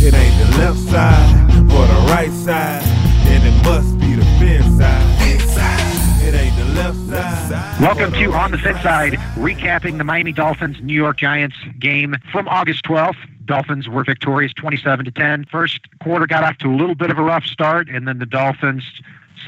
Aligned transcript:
It 0.00 0.14
ain't 0.14 0.38
the 0.38 0.58
left 0.58 0.78
side 0.78 1.50
or 1.72 1.86
the 1.86 2.06
right 2.12 2.30
side, 2.30 2.82
then 3.26 3.44
it 3.44 3.64
must 3.64 3.98
be 3.98 4.14
the 4.14 4.24
fin 4.38 4.78
side. 4.78 5.18
Welcome 7.80 8.12
to 8.12 8.32
On 8.32 8.50
the 8.50 8.58
Fin 8.58 8.74
Side, 8.76 9.14
recapping 9.34 9.98
the 9.98 10.04
Miami 10.04 10.32
Dolphins 10.32 10.76
New 10.82 10.94
York 10.94 11.16
Giants 11.18 11.56
game 11.78 12.16
from 12.30 12.46
August 12.48 12.84
12th. 12.84 13.16
Dolphins 13.44 13.88
were 13.88 14.04
victorious 14.04 14.52
27 14.52 15.04
to 15.06 15.10
10. 15.10 15.46
First 15.46 15.80
quarter 16.00 16.26
got 16.26 16.44
off 16.44 16.58
to 16.58 16.68
a 16.68 16.76
little 16.76 16.94
bit 16.94 17.10
of 17.10 17.18
a 17.18 17.22
rough 17.22 17.44
start, 17.44 17.88
and 17.88 18.06
then 18.06 18.18
the 18.18 18.26
Dolphins 18.26 18.84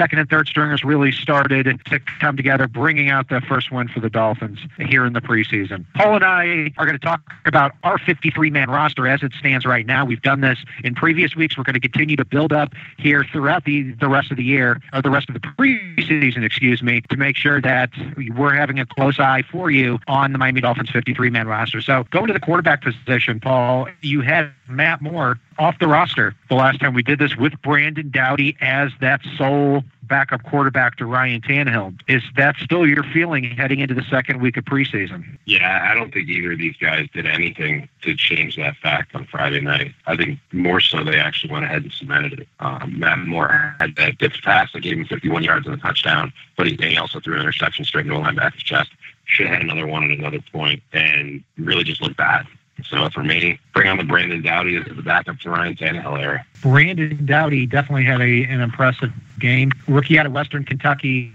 second 0.01 0.19
and 0.19 0.31
third 0.31 0.48
stringers 0.48 0.83
really 0.83 1.12
started 1.12 1.79
to 1.84 2.01
come 2.20 2.34
together, 2.34 2.67
bringing 2.67 3.11
out 3.11 3.29
the 3.29 3.43
first 3.43 3.70
win 3.70 3.87
for 3.87 4.01
the 4.01 4.09
Dolphins 4.09 4.59
here 4.79 5.05
in 5.05 5.12
the 5.12 5.20
preseason. 5.20 5.84
Paul 5.95 6.17
and 6.17 6.25
I 6.25 6.73
are 6.79 6.87
going 6.87 6.98
to 6.98 7.05
talk 7.05 7.20
about 7.45 7.73
our 7.84 7.98
53 7.98 8.48
man 8.48 8.70
roster 8.70 9.07
as 9.07 9.23
it 9.23 9.34
stands 9.34 9.67
right 9.67 9.84
now. 9.84 10.07
We've 10.07 10.23
done 10.23 10.41
this 10.41 10.59
in 10.83 10.95
previous 10.95 11.37
weeks. 11.37 11.59
We're 11.59 11.65
going 11.65 11.75
to 11.75 11.81
continue 11.81 12.17
to 12.17 12.25
build 12.25 12.51
up 12.51 12.73
here 12.97 13.27
throughout 13.31 13.67
the, 13.67 13.92
the 13.92 14.09
rest 14.09 14.31
of 14.31 14.39
the 14.39 14.42
year, 14.42 14.81
or 14.95 15.03
the 15.03 15.11
rest 15.11 15.29
of 15.29 15.34
the 15.34 15.41
preseason, 15.41 16.45
excuse 16.45 16.83
me, 16.83 17.03
to 17.11 17.19
make 17.19 17.37
sure 17.37 17.61
that 17.61 17.91
we're 18.35 18.55
having 18.55 18.79
a 18.79 18.87
close 18.87 19.20
eye 19.20 19.42
for 19.53 19.70
you 19.70 19.98
on 20.09 20.33
the 20.33 20.39
Miami 20.39 20.62
Dolphins 20.62 20.89
53 20.89 21.29
man 21.29 21.47
roster. 21.47 21.83
So 21.83 22.05
going 22.11 22.29
to 22.29 22.33
the 22.33 22.41
quarterback 22.41 22.83
position, 22.83 23.39
Paul, 23.39 23.87
you 24.01 24.23
had 24.23 24.51
Matt 24.67 25.03
Moore 25.03 25.39
off 25.59 25.79
the 25.79 25.89
roster 25.89 26.35
the 26.51 26.56
last 26.56 26.81
time 26.81 26.93
we 26.93 27.03
did 27.03 27.20
this 27.20 27.37
with 27.37 27.55
Brandon 27.62 28.11
Doughty 28.11 28.56
as 28.61 28.91
that 29.01 29.20
sole 29.39 29.84
backup 30.03 30.43
quarterback 30.43 30.97
to 30.97 31.07
Ryan 31.07 31.41
Tannehill. 31.41 31.97
Is 32.09 32.23
that 32.37 32.57
still 32.57 32.84
your 32.84 33.05
feeling 33.05 33.45
heading 33.45 33.79
into 33.79 33.95
the 33.95 34.03
second 34.03 34.41
week 34.41 34.57
of 34.57 34.65
preseason? 34.65 35.39
Yeah, 35.45 35.89
I 35.89 35.95
don't 35.95 36.12
think 36.12 36.29
either 36.29 36.53
of 36.53 36.59
these 36.59 36.77
guys 36.77 37.07
did 37.15 37.25
anything 37.27 37.89
to 38.03 38.17
change 38.17 38.57
that 38.57 38.77
fact 38.79 39.15
on 39.15 39.27
Friday 39.27 39.61
night. 39.61 39.95
I 40.09 40.17
think 40.17 40.41
more 40.53 40.81
so 40.81 41.05
they 41.05 41.20
actually 41.20 41.53
went 41.53 41.65
ahead 41.65 41.84
and 41.84 41.92
cemented 41.92 42.41
it. 42.41 42.48
Um, 42.59 42.98
Matt 42.98 43.20
Moore 43.20 43.77
had 43.79 43.95
that 43.97 44.19
dipped 44.19 44.42
pass 44.42 44.73
that 44.73 44.83
gave 44.83 44.98
him 44.98 45.05
51 45.05 45.45
yards 45.45 45.67
and 45.67 45.77
a 45.77 45.79
touchdown, 45.79 46.33
but 46.57 46.67
he, 46.67 46.77
he 46.81 46.97
also 46.97 47.20
threw 47.20 47.37
an 47.37 47.42
interception 47.42 47.85
straight 47.85 48.07
into 48.07 48.19
a 48.19 48.20
linebacker's 48.20 48.64
chest. 48.64 48.91
Should 49.27 49.47
have 49.47 49.58
had 49.58 49.63
another 49.63 49.86
one 49.86 50.11
at 50.11 50.19
another 50.19 50.41
point 50.53 50.83
and 50.92 51.45
really 51.57 51.85
just 51.85 52.03
looked 52.03 52.17
bad. 52.17 52.48
So 52.89 53.08
for 53.11 53.23
me, 53.23 53.58
bring 53.74 53.89
on 53.89 53.96
the 53.96 54.05
Brandon 54.05 54.42
Doughty 54.42 54.77
as 54.77 54.85
the 54.85 55.02
backup 55.02 55.39
to 55.41 55.51
Ryan 55.51 55.74
Tannehill 55.74 56.20
era. 56.20 56.45
Brandon 56.63 57.24
Doughty 57.24 57.67
definitely 57.67 58.05
had 58.05 58.20
a, 58.20 58.45
an 58.45 58.61
impressive 58.61 59.13
game. 59.39 59.73
Rookie 59.89 60.18
out 60.18 60.27
of 60.27 60.33
Western 60.33 60.64
Kentucky 60.64 61.35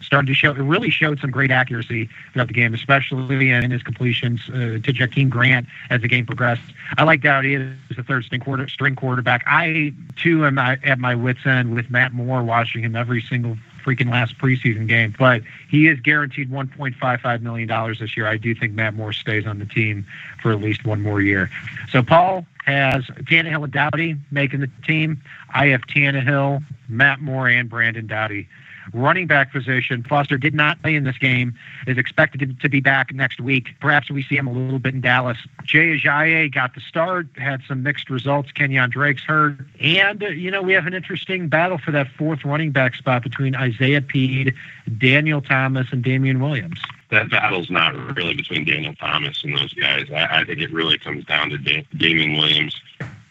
started 0.00 0.28
to 0.28 0.34
show, 0.34 0.52
it 0.52 0.58
really 0.58 0.90
showed 0.90 1.20
some 1.20 1.30
great 1.30 1.50
accuracy 1.50 2.08
throughout 2.32 2.48
the 2.48 2.54
game, 2.54 2.74
especially 2.74 3.50
in 3.50 3.70
his 3.70 3.82
completions 3.82 4.40
uh, 4.48 4.78
to 4.82 4.92
Jakeem 4.92 5.28
Grant 5.28 5.66
as 5.90 6.00
the 6.00 6.08
game 6.08 6.24
progressed. 6.24 6.62
I 6.96 7.04
like 7.04 7.22
Doughty 7.22 7.54
as 7.56 7.96
the 7.96 8.02
third 8.02 8.24
string, 8.24 8.40
quarter, 8.40 8.68
string 8.68 8.94
quarterback. 8.94 9.42
I, 9.46 9.92
too, 10.16 10.46
am 10.46 10.58
at 10.58 10.98
my 10.98 11.14
wits' 11.14 11.44
end 11.44 11.74
with 11.74 11.90
Matt 11.90 12.12
Moore 12.12 12.42
watching 12.42 12.82
him 12.82 12.94
every 12.94 13.20
single 13.22 13.56
freaking 13.86 14.10
last 14.10 14.36
preseason 14.38 14.88
game. 14.88 15.14
But 15.16 15.42
he 15.70 15.86
is 15.86 16.00
guaranteed 16.00 16.50
$1.55 16.50 17.40
million 17.40 17.96
this 17.98 18.16
year. 18.16 18.26
I 18.26 18.36
do 18.36 18.54
think 18.54 18.72
Matt 18.74 18.94
Moore 18.94 19.12
stays 19.12 19.46
on 19.46 19.60
the 19.60 19.66
team 19.66 20.04
for 20.42 20.50
at 20.52 20.60
least 20.60 20.84
one 20.84 21.00
more 21.00 21.22
year. 21.22 21.48
So 21.90 22.02
Paul 22.02 22.44
has 22.64 23.04
Tannehill 23.04 23.64
and 23.64 23.72
Doughty 23.72 24.16
making 24.32 24.60
the 24.60 24.70
team. 24.84 25.22
I 25.54 25.68
have 25.68 25.82
Tannehill, 25.82 26.64
Matt 26.88 27.20
Moore, 27.20 27.48
and 27.48 27.70
Brandon 27.70 28.08
Doughty 28.08 28.48
running 28.92 29.26
back 29.26 29.52
position. 29.52 30.02
Foster 30.02 30.38
did 30.38 30.54
not 30.54 30.80
play 30.82 30.94
in 30.94 31.04
this 31.04 31.18
game, 31.18 31.54
is 31.86 31.98
expected 31.98 32.58
to, 32.60 32.68
be 32.68 32.80
back 32.80 33.14
next 33.14 33.40
week. 33.40 33.68
Perhaps 33.80 34.10
we 34.10 34.22
see 34.22 34.36
him 34.36 34.48
a 34.48 34.52
little 34.52 34.78
bit 34.78 34.94
in 34.94 35.00
Dallas. 35.00 35.38
Jay 35.64 35.96
Ajayi 35.96 36.52
got 36.52 36.74
the 36.74 36.80
start, 36.80 37.26
had 37.36 37.62
some 37.68 37.82
mixed 37.82 38.10
results. 38.10 38.50
Kenyan 38.52 38.90
Drake's 38.90 39.22
hurt. 39.22 39.58
And, 39.80 40.22
uh, 40.22 40.28
you 40.28 40.50
know, 40.50 40.62
we 40.62 40.72
have 40.72 40.86
an 40.86 40.94
interesting 40.94 41.48
battle 41.48 41.78
for 41.78 41.92
that 41.92 42.08
fourth 42.18 42.44
running 42.44 42.72
back 42.72 42.94
spot 42.96 43.22
between 43.22 43.54
Isaiah 43.54 44.02
Pead, 44.02 44.54
Daniel 44.98 45.40
Thomas, 45.40 45.86
and 45.92 46.02
Damien 46.02 46.40
Williams 46.40 46.80
that 47.10 47.30
battle's 47.30 47.70
not 47.70 47.94
really 48.16 48.34
between 48.34 48.64
Daniel 48.64 48.94
Thomas 48.94 49.42
and 49.44 49.56
those 49.56 49.72
guys. 49.74 50.06
I, 50.10 50.40
I 50.40 50.44
think 50.44 50.60
it 50.60 50.72
really 50.72 50.98
comes 50.98 51.24
down 51.24 51.50
to 51.50 51.58
da- 51.58 51.86
Damien 51.96 52.36
Williams 52.36 52.80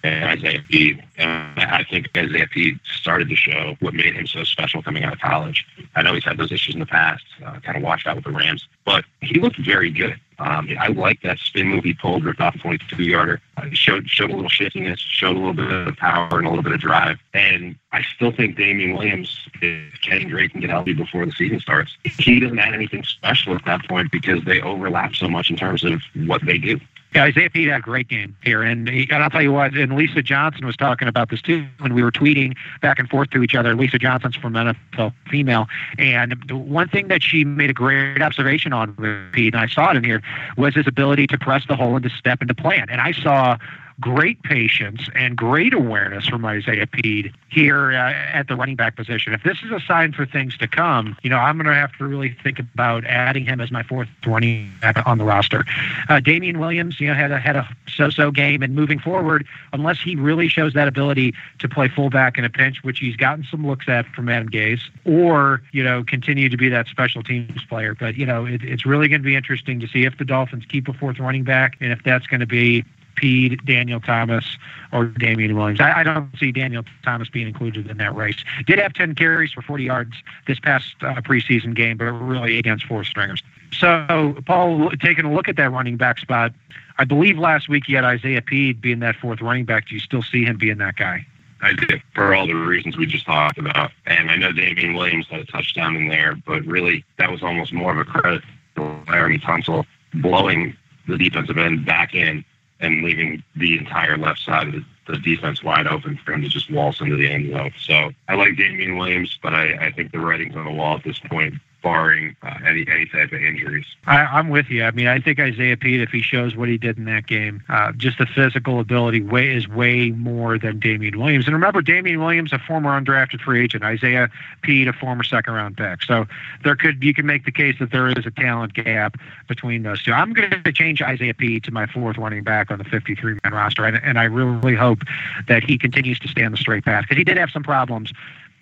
and 0.05 0.39
Isaiah 0.39 0.61
Pead. 0.69 1.03
And 1.17 1.59
I 1.59 1.83
think 1.83 2.09
Isaiah 2.15 2.47
Pead 2.47 2.79
started 2.83 3.29
to 3.29 3.35
show 3.35 3.75
what 3.79 3.93
made 3.93 4.15
him 4.15 4.27
so 4.27 4.43
special 4.43 4.81
coming 4.81 5.03
out 5.03 5.13
of 5.13 5.19
college. 5.19 5.65
I 5.95 6.01
know 6.01 6.13
he's 6.13 6.23
had 6.23 6.37
those 6.37 6.51
issues 6.51 6.75
in 6.75 6.79
the 6.79 6.85
past, 6.85 7.23
uh, 7.45 7.59
kind 7.61 7.77
of 7.77 7.83
washed 7.83 8.07
out 8.07 8.15
with 8.15 8.25
the 8.25 8.31
Rams, 8.31 8.67
but 8.85 9.05
he 9.21 9.39
looked 9.39 9.57
very 9.57 9.89
good. 9.89 10.19
Um, 10.37 10.69
I 10.77 10.87
like 10.89 11.21
that 11.21 11.39
spin 11.39 11.69
move 11.69 11.85
he 11.85 11.93
pulled 11.93 12.25
ripped 12.25 12.41
off 12.41 12.55
a 12.55 12.57
22 12.57 13.03
yarder. 13.03 13.41
Uh, 13.55 13.67
showed 13.71 14.09
showed 14.09 14.31
a 14.31 14.35
little 14.35 14.49
shiftiness, 14.49 14.99
showed 14.99 15.37
a 15.37 15.39
little 15.39 15.53
bit 15.53 15.71
of 15.71 15.95
power 15.95 16.37
and 16.37 16.45
a 16.45 16.49
little 16.49 16.63
bit 16.63 16.73
of 16.73 16.81
drive. 16.81 17.19
And 17.33 17.75
I 17.93 18.01
still 18.01 18.33
think 18.33 18.57
Damien 18.57 18.97
Williams, 18.97 19.47
if 19.61 20.01
Kenny 20.01 20.25
Drake 20.25 20.51
can 20.51 20.59
get 20.59 20.69
healthy 20.69 20.93
before 20.93 21.25
the 21.25 21.31
season 21.31 21.61
starts, 21.61 21.97
he 22.03 22.41
doesn't 22.41 22.59
add 22.59 22.73
anything 22.73 23.03
special 23.03 23.55
at 23.55 23.63
that 23.63 23.87
point 23.87 24.11
because 24.11 24.43
they 24.43 24.59
overlap 24.59 25.15
so 25.15 25.29
much 25.29 25.49
in 25.49 25.55
terms 25.55 25.85
of 25.85 26.01
what 26.25 26.45
they 26.45 26.57
do. 26.57 26.81
Yeah, 27.15 27.23
Isaiah 27.23 27.49
Pead 27.49 27.69
had 27.69 27.79
a 27.79 27.81
great 27.81 28.09
game 28.09 28.35
here, 28.43 28.61
and, 28.61 28.89
he, 28.89 29.07
and 29.09 29.23
I'll 29.23 29.29
tell 29.29 29.41
you 29.41 29.53
what. 29.53 29.73
And 29.73 29.95
Lisa 29.95 30.21
Johnson 30.21 30.65
was 30.65 30.75
talking 30.75 31.07
about 31.07 31.29
this 31.29 31.41
too 31.41 31.65
when 31.79 31.93
we 31.93 32.03
were 32.03 32.11
tweeting 32.11 32.57
back 32.81 32.99
and 32.99 33.09
forth 33.09 33.29
to 33.29 33.41
each 33.41 33.55
other. 33.55 33.73
Lisa 33.73 33.97
Johnson's 33.97 34.35
from 34.35 34.53
NFL 34.53 35.13
female, 35.29 35.67
and 35.97 36.51
one 36.51 36.89
thing 36.89 37.07
that 37.07 37.23
she 37.23 37.45
made 37.45 37.69
a 37.69 37.73
great 37.73 38.21
observation 38.21 38.73
on 38.73 38.93
with 38.97 39.31
Pead, 39.31 39.53
and 39.53 39.63
I 39.63 39.67
saw 39.67 39.91
it 39.91 39.95
in 39.95 40.03
here, 40.03 40.21
was 40.57 40.75
his 40.75 40.87
ability 40.87 41.25
to 41.27 41.37
press 41.37 41.63
the 41.69 41.77
hole 41.77 41.95
and 41.95 42.03
to 42.03 42.09
step 42.09 42.41
into 42.41 42.53
plan. 42.53 42.89
And 42.89 42.99
I 42.99 43.13
saw 43.13 43.57
great 43.99 44.41
patience 44.43 45.09
and 45.15 45.37
great 45.37 45.73
awareness 45.73 46.27
from 46.27 46.45
Isaiah 46.45 46.87
Pead 46.87 47.33
here 47.49 47.93
uh, 47.93 48.11
at 48.11 48.47
the 48.47 48.55
running 48.55 48.75
back 48.75 48.95
position. 48.95 49.33
If 49.33 49.43
this 49.43 49.57
is 49.63 49.71
a 49.71 49.79
sign 49.79 50.11
for 50.11 50.25
things 50.25 50.57
to 50.57 50.67
come, 50.67 51.15
you 51.23 51.29
know, 51.29 51.37
I'm 51.37 51.57
going 51.57 51.67
to 51.67 51.73
have 51.73 51.95
to 51.97 52.05
really 52.05 52.35
think 52.43 52.59
about 52.59 53.05
adding 53.05 53.45
him 53.45 53.61
as 53.61 53.71
my 53.71 53.83
fourth 53.83 54.09
running 54.25 54.71
back 54.81 55.05
on 55.07 55.17
the 55.17 55.23
roster. 55.23 55.65
Uh, 56.09 56.19
Damien 56.19 56.59
Williams, 56.59 56.99
you 56.99 57.07
know, 57.07 57.13
had 57.13 57.31
a, 57.31 57.39
had 57.39 57.55
a 57.55 57.67
so-so 57.87 58.31
game, 58.31 58.61
and 58.61 58.75
moving 58.75 58.99
forward, 58.99 59.47
unless 59.71 60.01
he 60.01 60.15
really 60.15 60.47
shows 60.47 60.73
that 60.73 60.87
ability 60.87 61.33
to 61.59 61.69
play 61.69 61.87
fullback 61.87 62.37
in 62.37 62.43
a 62.43 62.49
pinch, 62.49 62.83
which 62.83 62.99
he's 62.99 63.15
gotten 63.15 63.45
some 63.49 63.65
looks 63.65 63.87
at 63.87 64.05
from 64.07 64.27
Adam 64.27 64.49
Gase, 64.49 64.81
or 65.05 65.61
you 65.71 65.83
know, 65.83 66.03
continue 66.03 66.49
to 66.49 66.57
be 66.57 66.67
that 66.69 66.87
special 66.87 67.23
teams 67.23 67.63
player. 67.65 67.95
But 67.95 68.15
you 68.15 68.25
know, 68.25 68.45
it, 68.45 68.63
it's 68.63 68.85
really 68.85 69.07
going 69.07 69.21
to 69.21 69.25
be 69.25 69.35
interesting 69.35 69.79
to 69.79 69.87
see 69.87 70.03
if 70.03 70.17
the 70.17 70.25
Dolphins 70.25 70.65
keep 70.67 70.87
a 70.87 70.93
fourth 70.93 71.19
running 71.19 71.43
back, 71.43 71.77
and 71.79 71.91
if 71.91 72.03
that's 72.03 72.27
going 72.27 72.41
to 72.41 72.45
be 72.45 72.83
Pead, 73.15 73.65
Daniel 73.65 73.99
Thomas, 73.99 74.57
or 74.91 75.05
Damien 75.05 75.55
Williams. 75.55 75.79
I, 75.79 75.99
I, 75.99 76.03
don't 76.03 76.29
see 76.37 76.51
Daniel 76.51 76.83
Thomas 77.03 77.29
being 77.29 77.47
included 77.47 77.89
in 77.89 77.97
that 77.97 78.15
race. 78.15 78.37
Did 78.65 78.79
have 78.79 78.93
10 78.93 79.15
carries 79.15 79.51
for 79.51 79.61
40 79.61 79.83
yards 79.83 80.13
this 80.47 80.59
past 80.59 80.95
uh, 81.01 81.15
preseason 81.15 81.75
game, 81.75 81.97
but 81.97 82.05
really 82.05 82.57
against 82.57 82.85
four 82.85 83.03
stringers. 83.03 83.43
So, 83.71 84.35
Paul, 84.45 84.91
taking 85.01 85.25
a 85.25 85.33
look 85.33 85.49
at 85.49 85.57
that 85.57 85.71
running 85.71 85.97
back 85.97 86.19
spot, 86.19 86.53
I 86.97 87.03
believe 87.03 87.37
last 87.37 87.67
week 87.67 87.87
you 87.87 87.95
had 87.95 88.05
Isaiah 88.05 88.41
Pead 88.41 88.79
being 88.79 88.99
that 88.99 89.15
fourth 89.17 89.41
running 89.41 89.65
back. 89.65 89.87
Do 89.89 89.95
you 89.95 90.01
still 90.01 90.23
see 90.23 90.45
him 90.45 90.57
being 90.57 90.77
that 90.77 90.95
guy? 90.95 91.25
I 91.61 91.73
did 91.73 92.01
for 92.13 92.35
all 92.35 92.47
the 92.47 92.53
reasons 92.53 92.95
we 92.95 93.05
just 93.05 93.25
talked 93.25 93.57
about. 93.57 93.91
And 94.05 94.29
I 94.29 94.35
know 94.35 94.51
Damien 94.51 94.93
Williams 94.93 95.27
had 95.27 95.41
a 95.41 95.45
touchdown 95.45 95.95
in 95.95 96.09
there, 96.09 96.35
but 96.45 96.63
really 96.65 97.03
that 97.17 97.31
was 97.31 97.41
almost 97.41 97.73
more 97.73 97.91
of 97.91 97.97
a 97.97 98.05
credit 98.05 98.43
to 98.75 98.81
Laremy 98.81 99.41
Tunsil 99.41 99.85
blowing 100.13 100.75
the 101.07 101.17
defensive 101.17 101.57
end 101.57 101.85
back 101.85 102.13
in 102.13 102.45
and 102.79 103.03
leaving 103.03 103.43
the 103.55 103.77
entire 103.77 104.17
left 104.17 104.39
side 104.39 104.67
of 104.67 104.73
the, 104.73 105.17
defense 105.19 105.63
wide 105.63 105.85
open 105.85 106.19
for 106.25 106.33
him 106.33 106.41
to 106.41 106.49
just 106.49 106.71
waltz 106.71 106.99
into 106.99 107.15
the 107.15 107.29
end 107.29 107.51
zone. 107.51 107.71
So 107.79 108.09
I 108.27 108.33
like 108.33 108.57
Damien 108.57 108.97
Williams, 108.97 109.37
but 109.41 109.53
I, 109.53 109.85
I 109.85 109.91
think 109.91 110.11
the 110.11 110.19
writing's 110.19 110.55
on 110.55 110.65
the 110.65 110.71
wall 110.71 110.97
at 110.97 111.03
this 111.03 111.19
point 111.19 111.53
barring 111.85 112.35
uh, 112.41 112.57
any 112.65 112.83
any 112.89 113.05
type 113.05 113.31
of 113.31 113.39
injuries. 113.39 113.85
I, 114.07 114.39
am 114.39 114.49
with 114.49 114.71
you. 114.71 114.83
I 114.83 114.89
mean, 114.89 115.05
I 115.05 115.19
think 115.19 115.39
Isaiah 115.39 115.77
Pead, 115.77 116.01
if 116.01 116.09
he 116.09 116.23
shows 116.23 116.55
what 116.55 116.67
he 116.67 116.79
did 116.79 116.97
in 116.97 117.05
that 117.05 117.27
game, 117.27 117.61
uh, 117.69 117.91
just 117.91 118.17
the 118.17 118.25
physical 118.25 118.79
ability 118.79 119.21
way 119.21 119.55
is 119.55 119.67
way 119.67 120.09
more 120.09 120.57
than 120.57 120.79
Damien 120.79 121.19
Williams. 121.19 121.45
And 121.45 121.53
remember, 121.53 121.83
Damien 121.83 122.19
Williams, 122.19 122.51
a 122.51 122.57
former 122.57 122.99
undrafted 122.99 123.39
free 123.39 123.63
agent, 123.63 123.83
Isaiah 123.83 124.31
Pead, 124.63 124.87
a 124.87 124.93
former 124.93 125.23
second 125.23 125.53
round 125.53 125.77
pick. 125.77 126.01
So 126.01 126.25
there 126.63 126.75
could 126.75 127.03
you 127.03 127.13
can 127.13 127.27
make 127.27 127.45
the 127.45 127.51
case 127.51 127.75
that 127.77 127.91
there 127.91 128.07
is 128.07 128.25
a 128.25 128.31
talent 128.31 128.73
gap 128.73 129.17
between 129.47 129.83
those 129.83 130.01
two. 130.01 130.11
I'm 130.11 130.33
going 130.33 130.49
to 130.49 130.73
change 130.73 131.03
Isaiah 131.03 131.35
Pead 131.35 131.63
to 131.65 131.71
my 131.71 131.85
fourth 131.85 132.17
running 132.17 132.43
back 132.43 132.71
on 132.71 132.79
the 132.79 132.83
53 132.83 133.37
man 133.43 133.53
roster, 133.53 133.85
and, 133.85 133.97
and 133.97 134.17
I 134.17 134.23
really 134.23 134.75
hope 134.75 135.03
that 135.47 135.63
he 135.63 135.77
continues 135.77 136.17
to 136.21 136.27
stay 136.27 136.43
on 136.43 136.51
the 136.51 136.57
straight 136.57 136.83
path 136.83 137.03
because 137.03 137.17
he 137.17 137.23
did 137.23 137.37
have 137.37 137.51
some 137.51 137.63
problems 137.63 138.11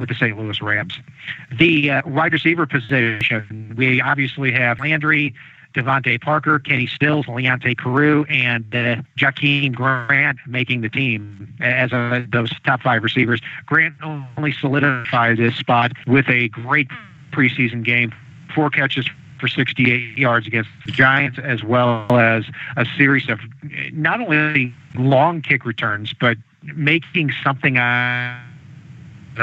with 0.04 0.10
the 0.10 0.16
St. 0.16 0.38
Louis 0.38 0.62
Rams. 0.62 1.00
The 1.58 1.90
uh, 1.90 2.02
wide 2.06 2.34
receiver 2.34 2.66
position, 2.66 3.74
we 3.78 4.02
obviously 4.02 4.52
have 4.52 4.82
Landry, 4.82 5.34
DeVante 5.74 6.20
Parker, 6.20 6.60
Kenny 6.60 6.88
Stills, 6.88 7.26
Leonte 7.28 7.78
Carroo, 7.78 8.26
and 8.26 8.76
uh, 8.76 9.02
Grant 9.16 10.40
making 10.46 10.82
the 10.82 10.90
team 10.90 11.56
as 11.62 11.94
uh, 11.94 12.26
those 12.34 12.52
top 12.66 12.82
five 12.82 13.02
receivers. 13.02 13.40
Grant 13.66 13.96
only 14.04 14.52
solidified 14.52 15.38
this 15.38 15.56
spot 15.56 15.94
with 16.06 16.28
a 16.28 16.50
great 16.50 16.90
preseason 17.32 17.82
game, 17.82 18.14
four 18.54 18.70
catches 18.70 19.10
for 19.40 19.48
68 19.48 20.18
yards 20.18 20.46
against 20.48 20.70
the 20.86 20.92
Giants, 20.92 21.40
as 21.42 21.64
well 21.64 22.12
as 22.12 22.44
a 22.76 22.86
series 22.98 23.30
of 23.30 23.40
not 23.94 24.20
only 24.20 24.76
long 24.96 25.42
kick 25.42 25.64
returns, 25.64 26.14
but 26.14 26.36
making 26.62 27.32
something 27.42 27.78
uh, 27.78 28.38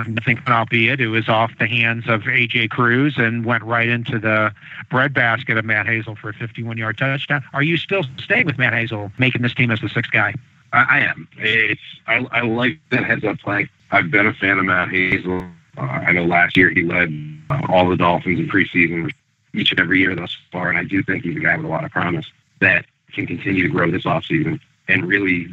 nothing 0.08 0.40
albeit 0.48 1.00
it 1.00 1.08
was 1.08 1.28
off 1.28 1.52
the 1.58 1.66
hands 1.66 2.04
of 2.08 2.22
AJ 2.22 2.70
Cruz 2.70 3.14
and 3.16 3.44
went 3.44 3.62
right 3.64 3.88
into 3.88 4.18
the 4.18 4.52
breadbasket 4.90 5.56
of 5.56 5.64
Matt 5.64 5.86
Hazel 5.86 6.16
for 6.16 6.30
a 6.30 6.34
51 6.34 6.78
yard 6.78 6.98
touchdown. 6.98 7.42
Are 7.52 7.62
you 7.62 7.76
still 7.76 8.04
staying 8.18 8.46
with 8.46 8.58
Matt 8.58 8.72
Hazel, 8.72 9.12
making 9.18 9.42
this 9.42 9.54
team 9.54 9.70
as 9.70 9.80
the 9.80 9.88
sixth 9.88 10.12
guy? 10.12 10.34
I, 10.72 10.86
I 10.88 10.98
am. 11.00 11.28
It's 11.38 11.80
I, 12.06 12.26
I 12.30 12.40
like 12.42 12.78
that 12.90 13.04
heads 13.04 13.24
up 13.24 13.38
play. 13.38 13.68
I've 13.90 14.10
been 14.10 14.26
a 14.26 14.34
fan 14.34 14.58
of 14.58 14.64
Matt 14.64 14.90
Hazel. 14.90 15.42
Uh, 15.76 15.80
I 15.80 16.12
know 16.12 16.24
last 16.24 16.56
year 16.56 16.70
he 16.70 16.82
led 16.82 17.12
uh, 17.50 17.60
all 17.68 17.88
the 17.88 17.96
Dolphins 17.96 18.38
in 18.38 18.48
preseason 18.48 19.10
each 19.54 19.70
and 19.72 19.80
every 19.80 19.98
year 19.98 20.14
thus 20.14 20.36
far, 20.52 20.68
and 20.68 20.78
I 20.78 20.84
do 20.84 21.02
think 21.02 21.24
he's 21.24 21.36
a 21.36 21.40
guy 21.40 21.56
with 21.56 21.66
a 21.66 21.68
lot 21.68 21.84
of 21.84 21.90
promise 21.90 22.26
that 22.60 22.84
can 23.12 23.26
continue 23.26 23.64
to 23.64 23.68
grow 23.68 23.90
this 23.90 24.04
offseason 24.04 24.60
and 24.88 25.06
really 25.06 25.48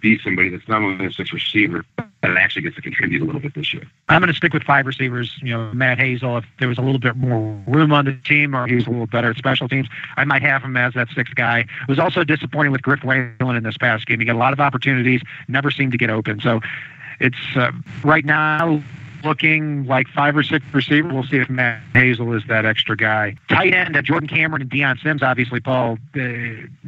be 0.00 0.18
somebody 0.18 0.48
that's 0.48 0.68
not 0.68 0.82
only 0.82 1.06
a 1.06 1.12
six 1.12 1.32
receiver, 1.32 1.84
but 1.96 2.36
actually 2.36 2.62
gets 2.62 2.76
to 2.76 2.82
contribute 2.82 3.22
a 3.22 3.24
little 3.24 3.40
bit 3.40 3.54
this 3.54 3.72
year. 3.72 3.84
I'm 4.08 4.20
going 4.20 4.32
to 4.32 4.36
stick 4.36 4.52
with 4.52 4.62
five 4.62 4.86
receivers. 4.86 5.32
You 5.42 5.56
know, 5.56 5.72
Matt 5.72 5.98
Hazel. 5.98 6.38
If 6.38 6.44
there 6.58 6.68
was 6.68 6.78
a 6.78 6.82
little 6.82 6.98
bit 6.98 7.16
more 7.16 7.60
room 7.66 7.92
on 7.92 8.04
the 8.04 8.14
team, 8.24 8.54
or 8.54 8.66
he 8.66 8.74
was 8.74 8.86
a 8.86 8.90
little 8.90 9.06
better 9.06 9.30
at 9.30 9.36
special 9.36 9.68
teams, 9.68 9.88
I 10.16 10.24
might 10.24 10.42
have 10.42 10.62
him 10.62 10.76
as 10.76 10.94
that 10.94 11.08
sixth 11.14 11.34
guy. 11.34 11.60
It 11.60 11.88
was 11.88 11.98
also 11.98 12.24
disappointing 12.24 12.72
with 12.72 12.82
Griff 12.82 13.04
Whalen 13.04 13.56
in 13.56 13.62
this 13.62 13.76
past 13.76 14.06
game. 14.06 14.20
He 14.20 14.26
got 14.26 14.36
a 14.36 14.38
lot 14.38 14.52
of 14.52 14.60
opportunities, 14.60 15.22
never 15.48 15.70
seemed 15.70 15.92
to 15.92 15.98
get 15.98 16.10
open. 16.10 16.40
So 16.40 16.60
it's 17.20 17.36
uh, 17.54 17.72
right 18.04 18.24
now 18.24 18.82
looking 19.26 19.86
like 19.86 20.08
five 20.08 20.36
or 20.36 20.42
six 20.42 20.64
receiver. 20.72 21.12
We'll 21.12 21.24
see 21.24 21.36
if 21.36 21.50
Matt 21.50 21.82
Hazel 21.92 22.32
is 22.32 22.42
that 22.48 22.64
extra 22.64 22.96
guy. 22.96 23.36
Tight 23.48 23.74
end, 23.74 23.96
uh, 23.96 24.02
Jordan 24.02 24.28
Cameron 24.28 24.62
and 24.62 24.70
Dion 24.70 24.98
Sims, 25.02 25.22
obviously, 25.22 25.60
Paul, 25.60 25.98
uh, 26.16 26.20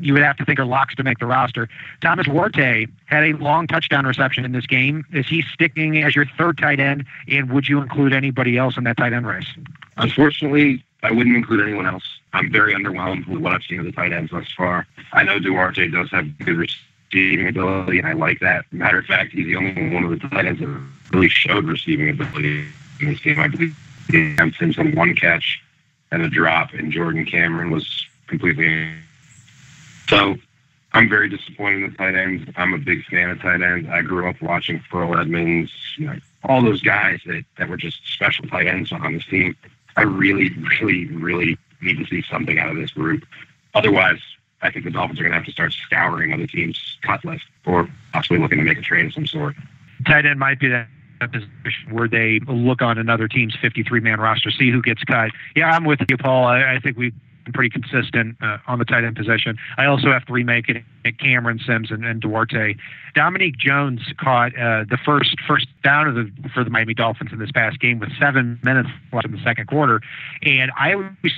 you 0.01 0.13
would 0.13 0.23
have 0.23 0.37
to 0.37 0.45
think 0.45 0.59
are 0.59 0.65
locks 0.65 0.95
to 0.95 1.03
make 1.03 1.19
the 1.19 1.27
roster. 1.27 1.69
Thomas 2.01 2.27
Duarte 2.27 2.87
had 3.07 3.25
a 3.25 3.33
long 3.35 3.67
touchdown 3.67 4.07
reception 4.07 4.45
in 4.45 4.53
this 4.53 4.67
game. 4.67 5.05
Is 5.13 5.27
he 5.27 5.43
sticking 5.43 6.03
as 6.03 6.17
your 6.17 6.27
third 6.39 6.59
tight 6.59 6.81
end, 6.81 7.05
and 7.29 7.51
would 7.51 7.69
you 7.69 7.81
include 7.81 8.13
anybody 8.13 8.57
else 8.57 8.77
in 8.77 8.85
that 8.85 8.97
tight 8.97 9.13
end 9.13 9.27
race? 9.27 9.49
Unfortunately, 9.97 10.85
I 11.03 11.11
wouldn't 11.11 11.37
include 11.37 11.67
anyone 11.67 11.87
else. 11.87 12.05
I'm 12.33 12.51
very 12.51 12.75
underwhelmed 12.75 13.27
with 13.27 13.41
what 13.41 13.53
I've 13.53 13.63
seen 13.63 13.81
of 13.81 13.87
the 13.87 13.93
tight 13.93 14.13
ends 14.13 14.31
thus 14.31 14.51
far. 14.57 14.87
I 15.13 15.23
know 15.23 15.39
Duarte 15.39 15.89
does 15.89 16.11
have 16.11 16.39
good 16.39 16.57
receiving 17.13 17.49
ability, 17.49 17.99
and 17.99 18.07
I 18.07 18.13
like 18.13 18.41
that. 18.41 18.65
Matter 18.73 18.99
of 18.99 19.07
fact, 19.07 19.33
he's 19.33 19.47
the 19.47 19.57
only 19.57 19.95
one 19.95 20.05
of 20.05 20.11
the 20.11 20.29
tight 20.29 20.47
ends 20.47 20.61
that 20.61 20.81
really 21.13 21.29
showed 21.29 21.65
receiving 21.65 22.11
ability 22.11 22.67
in 23.01 23.09
this 23.09 23.21
game. 23.21 23.39
I 23.39 23.49
believe 23.49 23.75
Sims 24.11 24.77
had 24.77 24.95
one 24.95 25.15
catch 25.15 25.61
and 26.11 26.23
a 26.23 26.29
drop, 26.29 26.73
and 26.73 26.91
Jordan 26.91 27.25
Cameron 27.25 27.71
was 27.71 28.07
completely. 28.27 28.93
So 30.09 30.37
I'm 30.93 31.09
very 31.09 31.29
disappointed 31.29 31.83
in 31.83 31.91
the 31.91 31.97
tight 31.97 32.15
ends. 32.15 32.51
I'm 32.57 32.73
a 32.73 32.79
big 32.79 33.05
fan 33.05 33.31
of 33.31 33.41
tight 33.41 33.63
ends. 33.63 33.89
I 33.91 34.03
grew 34.03 34.29
up 34.29 34.41
watching 34.41 34.81
Ferrell 34.91 35.19
Edmunds, 35.19 35.71
you 35.97 36.07
know, 36.07 36.17
all 36.45 36.63
those 36.63 36.83
guys 36.83 37.21
that, 37.27 37.45
that 37.59 37.69
were 37.69 37.77
just 37.77 38.01
special 38.07 38.47
tight 38.49 38.67
ends 38.67 38.93
on 38.93 39.15
this 39.15 39.27
team. 39.27 39.57
I 39.97 40.03
really, 40.03 40.51
really, 40.81 41.07
really 41.07 41.59
need 41.83 41.99
to 41.99 42.07
see 42.07 42.23
something 42.31 42.59
out 42.59 42.71
of 42.71 42.77
this 42.77 42.93
group. 42.93 43.25
Otherwise, 43.75 44.21
I 44.63 44.71
think 44.71 44.85
the 44.85 44.91
Dolphins 44.91 45.21
are 45.21 45.23
going 45.23 45.33
to 45.33 45.39
have 45.39 45.47
to 45.47 45.53
start 45.53 45.73
scouring 45.73 46.33
other 46.33 46.47
teams' 46.47 46.99
cut 47.03 47.25
list 47.25 47.45
or 47.67 47.89
possibly 48.13 48.39
looking 48.39 48.59
to 48.59 48.65
make 48.65 48.79
a 48.79 48.83
trade 48.83 49.07
of 49.07 49.13
some 49.13 49.27
sort. 49.27 49.55
Tight 50.07 50.27
end 50.27 50.39
might 50.41 50.59
be 50.59 50.69
that 50.69 50.89
position 51.27 51.91
where 51.91 52.09
they 52.09 52.41
look 52.47 52.83
on 52.83 52.99
another 52.99 53.29
team's 53.29 53.57
53 53.61 54.01
man 54.01 54.21
roster, 54.21 54.51
see 54.51 54.71
who 54.71 54.83
gets 54.83 55.03
cut. 55.05 55.31
Yeah, 55.57 55.71
I'm 55.71 55.85
with 55.85 56.01
you, 56.09 56.17
Paul. 56.17 56.45
I, 56.45 56.75
I 56.75 56.79
think 56.81 56.97
we've 56.97 57.15
been 57.45 57.53
pretty 57.53 57.71
consistent 57.71 58.37
uh, 58.43 58.59
on 58.67 58.79
the 58.79 58.85
tight 58.85 59.05
end 59.05 59.17
position. 59.17 59.57
I 59.77 59.87
also 59.87 60.13
have 60.13 60.25
to 60.27 60.33
remake 60.33 60.69
it 60.69 60.85
at 61.05 61.19
Cameron 61.19 61.61
Sims 61.65 61.91
and, 61.91 62.05
and 62.05 62.21
Duarte. 62.21 62.77
Dominique 63.15 63.57
Jones 63.57 64.01
caught 64.19 64.57
uh, 64.57 64.85
the 64.89 64.99
first 65.05 65.37
first 65.47 65.67
down 65.83 66.09
of 66.09 66.15
the 66.15 66.31
for 66.55 66.63
the 66.63 66.71
Miami 66.71 66.95
Dolphins 66.95 67.33
in 67.33 67.39
this 67.39 67.51
past 67.51 67.81
game 67.81 67.99
with 67.99 68.11
seven 68.19 68.61
minutes 68.63 68.91
left 69.13 69.27
in 69.27 69.33
the 69.33 69.43
second 69.43 69.67
quarter, 69.67 70.01
and 70.43 70.71
I 70.79 70.95
always 70.95 71.33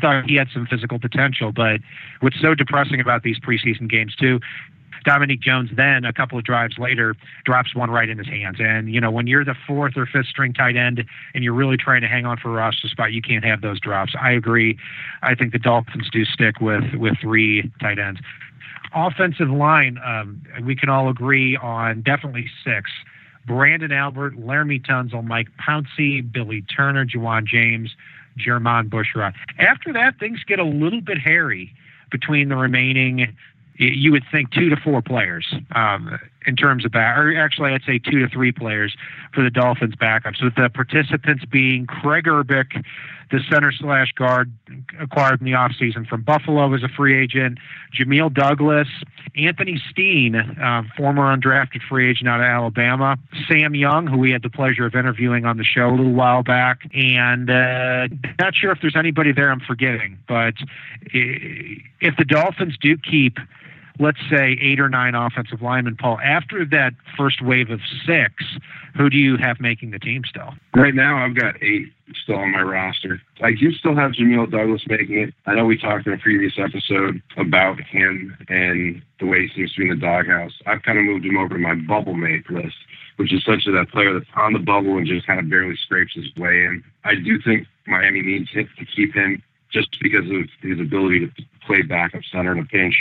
thought 0.00 0.28
he 0.28 0.36
had 0.36 0.48
some 0.52 0.66
physical 0.66 0.98
potential. 0.98 1.52
But 1.52 1.80
what's 2.20 2.40
so 2.40 2.54
depressing 2.54 3.00
about 3.00 3.22
these 3.22 3.38
preseason 3.38 3.88
games 3.88 4.14
too 4.14 4.40
Dominique 5.04 5.40
Jones 5.40 5.70
then 5.76 6.04
a 6.04 6.12
couple 6.12 6.38
of 6.38 6.44
drives 6.44 6.78
later 6.78 7.14
drops 7.44 7.74
one 7.74 7.90
right 7.90 8.08
in 8.08 8.18
his 8.18 8.26
hands. 8.26 8.56
And 8.58 8.92
you 8.92 9.00
know 9.00 9.10
when 9.10 9.26
you're 9.26 9.44
the 9.44 9.54
fourth 9.66 9.96
or 9.96 10.06
fifth 10.06 10.26
string 10.26 10.52
tight 10.52 10.76
end 10.76 11.04
and 11.34 11.44
you're 11.44 11.52
really 11.52 11.76
trying 11.76 12.00
to 12.00 12.08
hang 12.08 12.26
on 12.26 12.38
for 12.38 12.48
a 12.50 12.52
roster 12.52 12.88
spot, 12.88 13.12
you 13.12 13.22
can't 13.22 13.44
have 13.44 13.60
those 13.60 13.78
drops. 13.78 14.14
I 14.20 14.32
agree. 14.32 14.78
I 15.22 15.34
think 15.34 15.52
the 15.52 15.58
Dolphins 15.58 16.08
do 16.10 16.24
stick 16.24 16.60
with 16.60 16.94
with 16.94 17.18
three 17.20 17.70
tight 17.80 17.98
ends. 17.98 18.20
Offensive 18.94 19.50
line, 19.50 19.98
um, 20.04 20.42
we 20.64 20.76
can 20.76 20.88
all 20.88 21.08
agree 21.08 21.56
on 21.56 22.02
definitely 22.02 22.46
six. 22.64 22.90
Branden 23.46 23.92
Albert, 23.92 24.36
Laremy 24.38 24.84
Tunsil, 24.86 25.22
Mike 25.22 25.48
Pouncey, 25.60 26.20
Billy 26.32 26.62
Turner, 26.62 27.04
Ja'Wuan 27.04 27.44
James, 27.44 27.94
Jermon 28.38 28.88
Bushrod. 28.88 29.34
After 29.58 29.92
that, 29.92 30.18
things 30.18 30.42
get 30.44 30.58
a 30.58 30.64
little 30.64 31.00
bit 31.00 31.18
hairy 31.18 31.74
between 32.10 32.48
the 32.48 32.56
remaining 32.56 33.34
you 33.76 34.12
would 34.12 34.24
think 34.30 34.52
two 34.52 34.68
to 34.68 34.76
four 34.76 35.02
players 35.02 35.52
um, 35.74 36.18
in 36.46 36.54
terms 36.56 36.84
of 36.84 36.92
back, 36.92 37.18
or 37.18 37.36
actually 37.36 37.72
I'd 37.72 37.82
say 37.82 37.98
two 37.98 38.20
to 38.20 38.28
three 38.28 38.52
players 38.52 38.96
for 39.32 39.42
the 39.42 39.50
Dolphins 39.50 39.96
backups, 39.96 40.42
with 40.42 40.54
the 40.54 40.68
participants 40.68 41.44
being 41.44 41.86
Craig 41.86 42.24
Urbik, 42.24 42.84
the 43.34 43.40
center 43.50 43.72
slash 43.72 44.12
guard 44.12 44.52
acquired 45.00 45.40
in 45.40 45.44
the 45.44 45.52
offseason 45.52 46.06
from 46.06 46.22
Buffalo 46.22 46.72
as 46.72 46.82
a 46.84 46.88
free 46.88 47.20
agent, 47.20 47.58
Jamil 47.92 48.32
Douglas, 48.32 48.88
Anthony 49.36 49.82
Steen, 49.90 50.36
uh, 50.36 50.82
former 50.96 51.36
undrafted 51.36 51.82
free 51.88 52.08
agent 52.08 52.28
out 52.28 52.40
of 52.40 52.46
Alabama, 52.46 53.18
Sam 53.48 53.74
Young, 53.74 54.06
who 54.06 54.18
we 54.18 54.30
had 54.30 54.42
the 54.42 54.50
pleasure 54.50 54.86
of 54.86 54.94
interviewing 54.94 55.44
on 55.44 55.56
the 55.56 55.64
show 55.64 55.88
a 55.88 55.90
little 55.90 56.12
while 56.12 56.44
back, 56.44 56.88
and 56.94 57.50
uh, 57.50 58.06
not 58.38 58.54
sure 58.54 58.70
if 58.70 58.78
there's 58.80 58.96
anybody 58.96 59.32
there 59.32 59.50
I'm 59.50 59.60
forgetting, 59.60 60.18
but 60.28 60.54
if 61.02 62.16
the 62.16 62.24
Dolphins 62.24 62.76
do 62.80 62.96
keep 62.96 63.38
let's 63.98 64.18
say 64.28 64.58
eight 64.60 64.80
or 64.80 64.88
nine 64.88 65.14
offensive 65.14 65.62
linemen, 65.62 65.96
Paul, 65.96 66.18
after 66.20 66.64
that 66.66 66.94
first 67.16 67.42
wave 67.42 67.70
of 67.70 67.80
six, 68.06 68.44
who 68.96 69.10
do 69.10 69.16
you 69.16 69.36
have 69.36 69.60
making 69.60 69.90
the 69.90 69.98
team 69.98 70.22
still? 70.28 70.54
Right 70.74 70.94
now, 70.94 71.24
I've 71.24 71.34
got 71.34 71.62
eight 71.62 71.92
still 72.22 72.36
on 72.36 72.52
my 72.52 72.62
roster. 72.62 73.20
I 73.42 73.52
do 73.52 73.72
still 73.72 73.94
have 73.96 74.12
Jamil 74.12 74.50
Douglas 74.50 74.82
making 74.88 75.18
it. 75.18 75.34
I 75.46 75.54
know 75.54 75.64
we 75.64 75.78
talked 75.78 76.06
in 76.06 76.12
a 76.12 76.18
previous 76.18 76.54
episode 76.58 77.22
about 77.36 77.80
him 77.80 78.36
and 78.48 79.02
the 79.20 79.26
way 79.26 79.46
he 79.46 79.54
seems 79.54 79.74
to 79.74 79.80
be 79.80 79.88
in 79.88 79.98
the 79.98 80.06
doghouse. 80.06 80.52
I've 80.66 80.82
kind 80.82 80.98
of 80.98 81.04
moved 81.04 81.24
him 81.24 81.36
over 81.36 81.54
to 81.54 81.60
my 81.60 81.74
bubble 81.74 82.14
mate 82.14 82.48
list, 82.50 82.76
which 83.16 83.32
is 83.32 83.40
essentially 83.40 83.74
that 83.76 83.90
player 83.90 84.12
that's 84.12 84.30
on 84.36 84.52
the 84.52 84.58
bubble 84.58 84.96
and 84.96 85.06
just 85.06 85.26
kind 85.26 85.40
of 85.40 85.48
barely 85.48 85.76
scrapes 85.76 86.14
his 86.14 86.34
way 86.36 86.64
in. 86.64 86.84
I 87.04 87.14
do 87.14 87.40
think 87.40 87.66
Miami 87.86 88.22
needs 88.22 88.50
to 88.52 88.64
keep 88.94 89.14
him 89.14 89.42
just 89.70 89.98
because 90.00 90.24
of 90.30 90.48
his 90.62 90.78
ability 90.78 91.26
to 91.26 91.32
play 91.66 91.82
backup 91.82 92.22
center 92.30 92.52
in 92.52 92.58
a 92.58 92.64
pinch 92.64 92.94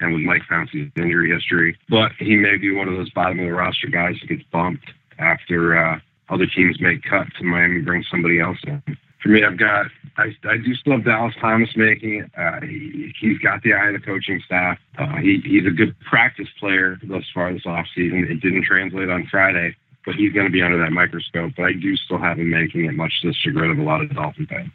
and 0.00 0.14
with 0.14 0.22
Mike 0.22 0.42
Pouncey's 0.48 0.90
injury 0.96 1.30
history. 1.30 1.76
But 1.88 2.12
he 2.18 2.36
may 2.36 2.56
be 2.56 2.74
one 2.74 2.88
of 2.88 2.96
those 2.96 3.10
bottom 3.10 3.38
of 3.40 3.46
the 3.46 3.52
roster 3.52 3.88
guys 3.88 4.16
who 4.20 4.28
gets 4.28 4.48
bumped 4.50 4.90
after 5.18 5.76
uh, 5.76 5.98
other 6.28 6.46
teams 6.46 6.80
make 6.80 7.02
cuts 7.02 7.30
and 7.38 7.48
Miami 7.48 7.80
brings 7.80 8.06
somebody 8.10 8.40
else 8.40 8.58
in. 8.64 8.82
For 9.22 9.30
me, 9.30 9.42
I've 9.44 9.58
got 9.58 9.86
I, 10.18 10.34
I 10.48 10.56
do 10.56 10.74
still 10.74 10.94
have 10.94 11.04
Dallas 11.04 11.34
Thomas 11.40 11.70
making 11.76 12.14
it. 12.14 12.30
Uh, 12.36 12.60
he, 12.60 13.12
he's 13.20 13.38
got 13.38 13.62
the 13.62 13.72
eye 13.72 13.88
of 13.88 13.94
the 13.94 14.04
coaching 14.04 14.42
staff. 14.44 14.78
Uh, 14.98 15.16
he, 15.16 15.40
he's 15.44 15.66
a 15.66 15.70
good 15.70 15.94
practice 16.00 16.48
player 16.58 16.98
thus 17.04 17.22
far 17.32 17.52
this 17.52 17.64
offseason. 17.64 18.28
It 18.28 18.40
didn't 18.40 18.64
translate 18.64 19.10
on 19.10 19.28
Friday, 19.30 19.76
but 20.04 20.16
he's 20.16 20.32
going 20.32 20.46
to 20.46 20.52
be 20.52 20.60
under 20.60 20.78
that 20.78 20.90
microscope. 20.90 21.52
But 21.56 21.66
I 21.66 21.72
do 21.72 21.96
still 21.96 22.18
have 22.18 22.38
him 22.38 22.50
making 22.50 22.84
it, 22.86 22.94
much 22.94 23.12
to 23.22 23.28
the 23.28 23.34
chagrin 23.34 23.70
of 23.70 23.78
a 23.78 23.82
lot 23.82 24.02
of 24.02 24.12
Dolphin 24.12 24.46
fans. 24.46 24.70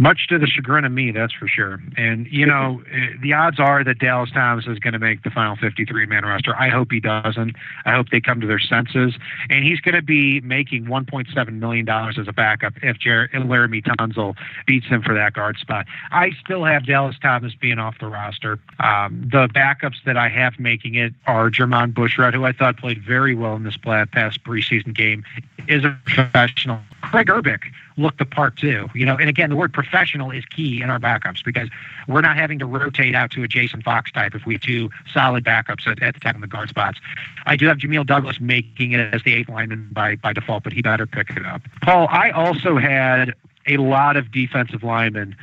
Much 0.00 0.28
to 0.28 0.38
the 0.38 0.46
chagrin 0.46 0.86
of 0.86 0.92
me, 0.92 1.10
that's 1.10 1.34
for 1.34 1.46
sure. 1.46 1.78
And, 1.94 2.26
you 2.28 2.46
know, 2.46 2.82
eh, 2.92 3.08
the 3.20 3.34
odds 3.34 3.60
are 3.60 3.84
that 3.84 3.98
Dallas 3.98 4.30
Thomas 4.30 4.66
is 4.66 4.78
going 4.78 4.94
to 4.94 4.98
make 4.98 5.24
the 5.24 5.30
final 5.30 5.56
53 5.56 6.06
man 6.06 6.24
roster. 6.24 6.56
I 6.56 6.70
hope 6.70 6.90
he 6.90 7.00
doesn't. 7.00 7.54
I 7.84 7.92
hope 7.92 8.08
they 8.08 8.18
come 8.18 8.40
to 8.40 8.46
their 8.46 8.58
senses. 8.58 9.12
And 9.50 9.62
he's 9.62 9.78
going 9.80 9.94
to 9.94 10.02
be 10.02 10.40
making 10.40 10.86
$1.7 10.86 11.52
million 11.52 11.86
as 11.86 12.26
a 12.26 12.32
backup 12.32 12.72
if 12.82 12.98
Jer- 12.98 13.28
Laremy 13.34 13.84
Tunsil 13.84 14.36
beats 14.66 14.86
him 14.86 15.02
for 15.02 15.14
that 15.14 15.34
guard 15.34 15.58
spot. 15.58 15.84
I 16.10 16.30
still 16.42 16.64
have 16.64 16.86
Dallas 16.86 17.16
Thomas 17.20 17.54
being 17.54 17.78
off 17.78 17.98
the 18.00 18.08
roster. 18.08 18.58
Um, 18.78 19.28
the 19.30 19.48
backups 19.48 20.02
that 20.06 20.16
I 20.16 20.30
have 20.30 20.58
making 20.58 20.94
it 20.94 21.12
are 21.26 21.50
Jermon 21.50 21.92
Bushrod, 21.92 22.32
who 22.32 22.46
I 22.46 22.52
thought 22.52 22.78
played 22.78 23.04
very 23.04 23.34
well 23.34 23.54
in 23.54 23.64
this 23.64 23.76
past 23.76 24.42
preseason 24.44 24.94
game, 24.94 25.24
is 25.68 25.84
a 25.84 25.94
professional. 26.06 26.80
Craig 27.02 27.28
Urbik 27.28 27.72
looked 27.96 28.18
the 28.18 28.24
part 28.24 28.56
too. 28.56 28.88
You 28.94 29.06
know, 29.06 29.16
and 29.16 29.28
again, 29.28 29.50
the 29.50 29.56
word 29.56 29.72
professional 29.72 30.30
is 30.30 30.44
key 30.44 30.82
in 30.82 30.90
our 30.90 30.98
backups 30.98 31.44
because 31.44 31.68
we're 32.08 32.20
not 32.20 32.36
having 32.36 32.58
to 32.58 32.66
rotate 32.66 33.14
out 33.14 33.30
to 33.32 33.42
a 33.42 33.48
Jason 33.48 33.82
Fox 33.82 34.10
type 34.12 34.34
if 34.34 34.46
we 34.46 34.54
have 34.54 34.62
two 34.62 34.90
solid 35.12 35.44
backups 35.44 35.86
at, 35.86 36.02
at 36.02 36.14
the 36.14 36.20
top 36.20 36.34
of 36.34 36.40
the 36.40 36.46
guard 36.46 36.68
spots. 36.68 36.98
I 37.46 37.56
do 37.56 37.66
have 37.66 37.78
Jamil 37.78 38.06
Douglas 38.06 38.40
making 38.40 38.92
it 38.92 39.14
as 39.14 39.22
the 39.22 39.34
eighth 39.34 39.48
lineman 39.48 39.88
by 39.92 40.16
by 40.16 40.32
default, 40.32 40.64
but 40.64 40.72
he 40.72 40.82
better 40.82 41.06
pick 41.06 41.30
it 41.30 41.44
up. 41.44 41.62
Paul, 41.82 42.08
I 42.10 42.30
also 42.30 42.76
had 42.76 43.34
a 43.66 43.76
lot 43.76 44.16
of 44.16 44.30
defensive 44.32 44.82
linemen 44.82 45.36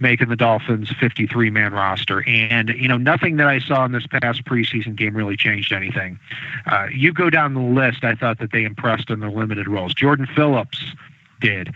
making 0.00 0.28
the 0.28 0.36
Dolphins 0.36 0.90
53 1.00 1.50
man 1.50 1.72
roster. 1.72 2.26
And, 2.28 2.70
you 2.70 2.88
know, 2.88 2.96
nothing 2.96 3.36
that 3.36 3.48
I 3.48 3.58
saw 3.58 3.84
in 3.84 3.92
this 3.92 4.06
past 4.06 4.44
preseason 4.44 4.96
game 4.96 5.16
really 5.16 5.36
changed 5.36 5.72
anything. 5.72 6.18
Uh, 6.66 6.86
you 6.92 7.12
go 7.12 7.30
down 7.30 7.54
the 7.54 7.60
list, 7.60 8.04
I 8.04 8.14
thought 8.14 8.38
that 8.38 8.52
they 8.52 8.64
impressed 8.64 9.10
in 9.10 9.20
their 9.20 9.30
limited 9.30 9.68
roles. 9.68 9.94
Jordan 9.94 10.26
Phillips 10.26 10.82
did. 11.40 11.72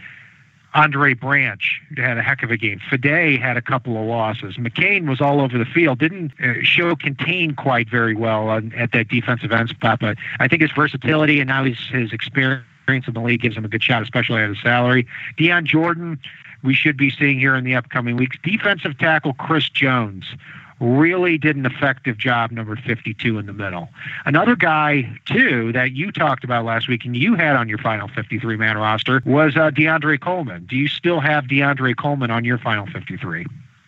Andre 0.75 1.12
Branch 1.12 1.83
had 1.97 2.17
a 2.17 2.23
heck 2.23 2.43
of 2.43 2.50
a 2.50 2.57
game. 2.57 2.81
Fede 2.88 3.38
had 3.38 3.57
a 3.57 3.62
couple 3.62 3.99
of 3.99 4.07
losses. 4.07 4.57
McCain 4.57 5.07
was 5.07 5.21
all 5.21 5.41
over 5.41 5.59
the 5.59 5.67
field, 5.67 5.99
didn't 5.99 6.33
uh, 6.43 6.55
show 6.62 6.97
contain 6.97 7.55
quite 7.55 7.91
very 7.91 8.14
well 8.14 8.49
on, 8.49 8.73
at 8.73 8.93
that 8.93 9.09
defensive 9.09 9.52
end 9.52 9.69
spot, 9.69 10.00
but 10.00 10.17
I 10.41 10.49
think 10.49 10.62
his 10.62 10.71
versatility 10.73 11.41
and 11.41 11.49
now 11.49 11.64
his, 11.64 11.79
his 11.91 12.12
experience 12.12 12.64
in 12.88 13.12
the 13.12 13.21
league 13.21 13.43
gives 13.43 13.57
him 13.57 13.67
a 13.67 13.69
good 13.69 13.83
shot, 13.83 14.02
especially 14.02 14.41
at 14.43 14.49
his 14.49 14.62
salary. 14.62 15.07
Dion 15.37 15.67
Jordan, 15.67 16.19
we 16.62 16.75
should 16.75 16.97
be 16.97 17.11
seeing 17.11 17.38
here 17.38 17.54
in 17.54 17.64
the 17.64 17.75
upcoming 17.75 18.16
weeks. 18.16 18.37
Defensive 18.42 18.99
tackle 18.99 19.35
Chris 19.35 19.69
Jones 19.69 20.35
really 20.83 21.38
did 21.38 21.57
an 21.57 21.64
effective 21.64 22.19
job, 22.19 22.50
number 22.50 22.75
52 22.76 23.38
in 23.38 23.47
the 23.47 23.52
middle. 23.52 23.88
Another 24.26 24.57
guy, 24.57 25.09
too, 25.26 25.73
that 25.73 25.92
you 25.92 26.11
talked 26.11 26.42
about 26.42 26.64
last 26.64 26.88
week 26.88 27.04
and 27.04 27.16
you 27.16 27.35
had 27.35 27.54
on 27.54 27.69
your 27.69 27.78
final 27.78 28.09
53 28.09 28.57
man 28.57 28.76
roster 28.76 29.23
was 29.25 29.57
uh, 29.57 29.71
DeAndre 29.71 30.21
Coleman. 30.21 30.66
Do 30.66 30.76
you 30.76 30.88
still 30.88 31.21
have 31.21 31.45
DeAndre 31.45 31.97
Coleman 31.97 32.31
on 32.31 32.45
your 32.45 32.59
final 32.59 32.87
53? 32.87 33.47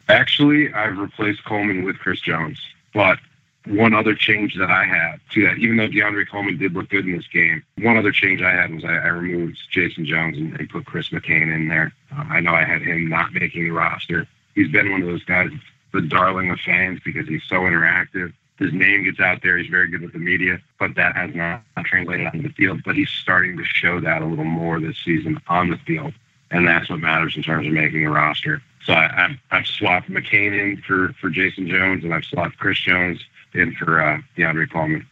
Actually, 0.08 0.72
I've 0.72 0.98
replaced 0.98 1.44
Coleman 1.44 1.84
with 1.84 1.98
Chris 1.98 2.20
Jones. 2.20 2.60
But 2.92 3.18
one 3.66 3.94
other 3.94 4.14
change 4.14 4.56
that 4.56 4.70
I 4.70 4.84
had 4.84 5.20
to 5.30 5.46
that, 5.46 5.58
even 5.58 5.76
though 5.76 5.88
DeAndre 5.88 6.28
Coleman 6.28 6.58
did 6.58 6.74
look 6.74 6.90
good 6.90 7.06
in 7.06 7.16
this 7.16 7.26
game, 7.28 7.62
one 7.78 7.96
other 7.96 8.12
change 8.12 8.42
I 8.42 8.50
had 8.50 8.74
was 8.74 8.84
I, 8.84 8.94
I 8.94 9.08
removed 9.08 9.58
Jason 9.70 10.04
Jones 10.04 10.36
and, 10.36 10.58
and 10.58 10.68
put 10.68 10.84
Chris 10.84 11.08
McCain 11.08 11.54
in 11.54 11.68
there. 11.68 11.92
Uh, 12.14 12.24
I 12.28 12.40
know 12.40 12.52
I 12.52 12.64
had 12.64 12.82
him 12.82 13.08
not 13.08 13.32
making 13.32 13.64
the 13.64 13.70
roster. 13.70 14.26
He's 14.54 14.70
been 14.70 14.90
one 14.90 15.00
of 15.00 15.08
those 15.08 15.24
guys 15.24 15.50
the 15.92 16.02
darling 16.02 16.50
of 16.50 16.58
fans 16.60 17.00
because 17.04 17.26
he's 17.28 17.44
so 17.44 17.60
interactive. 17.60 18.32
His 18.58 18.72
name 18.72 19.04
gets 19.04 19.20
out 19.20 19.42
there. 19.42 19.56
He's 19.56 19.70
very 19.70 19.88
good 19.88 20.02
with 20.02 20.12
the 20.12 20.18
media, 20.18 20.60
but 20.78 20.94
that 20.96 21.16
has 21.16 21.34
not 21.34 21.62
translated 21.84 22.26
on 22.26 22.42
the 22.42 22.50
field. 22.50 22.82
But 22.84 22.96
he's 22.96 23.08
starting 23.08 23.56
to 23.56 23.64
show 23.64 24.00
that 24.00 24.20
a 24.20 24.26
little 24.26 24.44
more 24.44 24.80
this 24.80 24.98
season 25.04 25.40
on 25.48 25.70
the 25.70 25.78
field, 25.78 26.12
and 26.50 26.66
that's 26.66 26.90
what 26.90 27.00
matters 27.00 27.36
in 27.36 27.42
terms 27.42 27.66
of 27.66 27.72
making 27.72 28.04
a 28.06 28.10
roster. 28.10 28.62
So 28.84 28.92
I, 28.92 29.24
I've, 29.24 29.36
I've 29.50 29.66
swapped 29.66 30.10
McCain 30.10 30.52
in 30.52 30.82
for, 30.82 31.14
for 31.20 31.30
Jason 31.30 31.68
Jones, 31.68 32.04
and 32.04 32.12
I've 32.12 32.24
swapped 32.24 32.58
Chris 32.58 32.78
Jones 32.78 33.24
in 33.54 33.74
for 33.74 34.00
uh, 34.00 34.20
DeAndre 34.36 34.70
Coleman. 34.70 35.06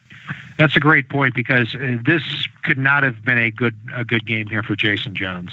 That's 0.59 0.77
a 0.77 0.81
great 0.81 1.09
point 1.09 1.35
because 1.35 1.75
uh, 1.75 1.99
this 2.05 2.23
could 2.63 2.79
not 2.79 3.03
have 3.03 3.25
been 3.25 3.39
a 3.39 3.51
good 3.51 3.75
a 3.95 4.05
good 4.05 4.27
game 4.27 4.47
here 4.47 4.63
for 4.63 4.77
Jason 4.77 5.15
Jones 5.15 5.53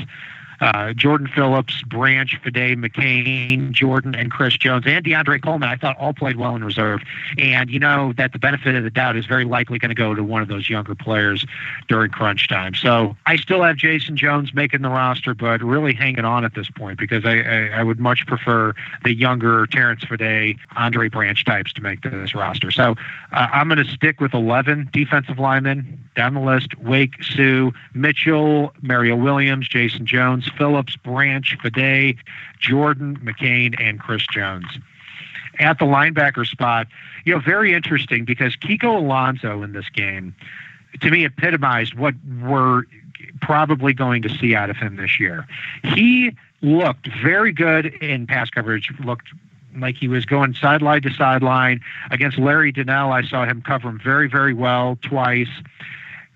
uh, 0.61 0.93
Jordan 0.93 1.27
Phillips, 1.27 1.81
Branch, 1.83 2.37
Fede, 2.43 2.77
McCain, 2.77 3.71
Jordan, 3.71 4.15
and 4.15 4.31
Chris 4.31 4.57
Jones, 4.57 4.85
and 4.85 5.05
DeAndre 5.05 5.41
Coleman, 5.43 5.69
I 5.69 5.75
thought 5.75 5.97
all 5.97 6.13
played 6.13 6.35
well 6.35 6.55
in 6.55 6.63
reserve. 6.63 7.01
And 7.37 7.69
you 7.69 7.79
know 7.79 8.13
that 8.17 8.33
the 8.33 8.39
benefit 8.39 8.75
of 8.75 8.83
the 8.83 8.89
doubt 8.89 9.15
is 9.15 9.25
very 9.25 9.45
likely 9.45 9.79
going 9.79 9.89
to 9.89 9.95
go 9.95 10.13
to 10.13 10.23
one 10.23 10.41
of 10.41 10.47
those 10.47 10.69
younger 10.69 10.95
players 10.95 11.45
during 11.87 12.11
crunch 12.11 12.47
time. 12.47 12.75
So 12.75 13.15
I 13.25 13.37
still 13.37 13.63
have 13.63 13.77
Jason 13.77 14.17
Jones 14.17 14.53
making 14.53 14.81
the 14.81 14.89
roster, 14.89 15.33
but 15.33 15.61
really 15.61 15.93
hanging 15.93 16.25
on 16.25 16.43
at 16.45 16.55
this 16.55 16.69
point 16.69 16.99
because 16.99 17.25
I, 17.25 17.39
I, 17.39 17.67
I 17.79 17.83
would 17.83 17.99
much 17.99 18.25
prefer 18.27 18.73
the 19.03 19.13
younger 19.13 19.67
Terrence 19.67 20.03
Fede, 20.03 20.57
Andre 20.75 21.09
Branch 21.09 21.43
types 21.45 21.73
to 21.73 21.81
make 21.81 22.01
this 22.01 22.35
roster. 22.35 22.71
So 22.71 22.95
uh, 23.31 23.47
I'm 23.51 23.67
going 23.67 23.83
to 23.83 23.91
stick 23.91 24.19
with 24.19 24.33
11 24.33 24.89
defensive 24.91 25.39
linemen 25.39 26.03
down 26.15 26.33
the 26.33 26.41
list 26.41 26.77
Wake, 26.79 27.23
Suh, 27.23 27.71
Mitchell, 27.93 28.73
Mario 28.81 29.15
Williams, 29.15 29.67
Jason 29.67 30.05
Jones, 30.05 30.48
Phillips, 30.57 30.95
Branch, 30.95 31.57
Fede, 31.61 32.17
Jordan, 32.59 33.17
McCain, 33.23 33.75
and 33.79 33.99
Chris 33.99 34.25
Jones. 34.31 34.65
At 35.59 35.79
the 35.79 35.85
linebacker 35.85 36.45
spot, 36.45 36.87
you 37.25 37.33
know, 37.33 37.39
very 37.39 37.73
interesting 37.73 38.23
because 38.25 38.55
Kiko 38.55 38.97
Alonso 38.97 39.61
in 39.61 39.73
this 39.73 39.89
game, 39.89 40.33
to 41.01 41.11
me, 41.11 41.25
epitomized 41.25 41.95
what 41.95 42.15
we're 42.41 42.83
probably 43.41 43.93
going 43.93 44.21
to 44.21 44.29
see 44.29 44.55
out 44.55 44.69
of 44.69 44.77
him 44.77 44.95
this 44.95 45.19
year. 45.19 45.45
He 45.83 46.35
looked 46.61 47.09
very 47.21 47.51
good 47.51 47.87
in 48.01 48.27
pass 48.27 48.49
coverage, 48.49 48.91
looked 49.03 49.27
like 49.77 49.95
he 49.95 50.07
was 50.07 50.25
going 50.25 50.53
sideline 50.55 51.01
to 51.01 51.11
sideline. 51.13 51.81
Against 52.11 52.37
Larry 52.37 52.71
Donnell, 52.71 53.11
I 53.11 53.23
saw 53.23 53.45
him 53.45 53.61
cover 53.61 53.89
him 53.89 53.99
very, 54.03 54.27
very 54.27 54.53
well 54.53 54.97
twice 55.01 55.49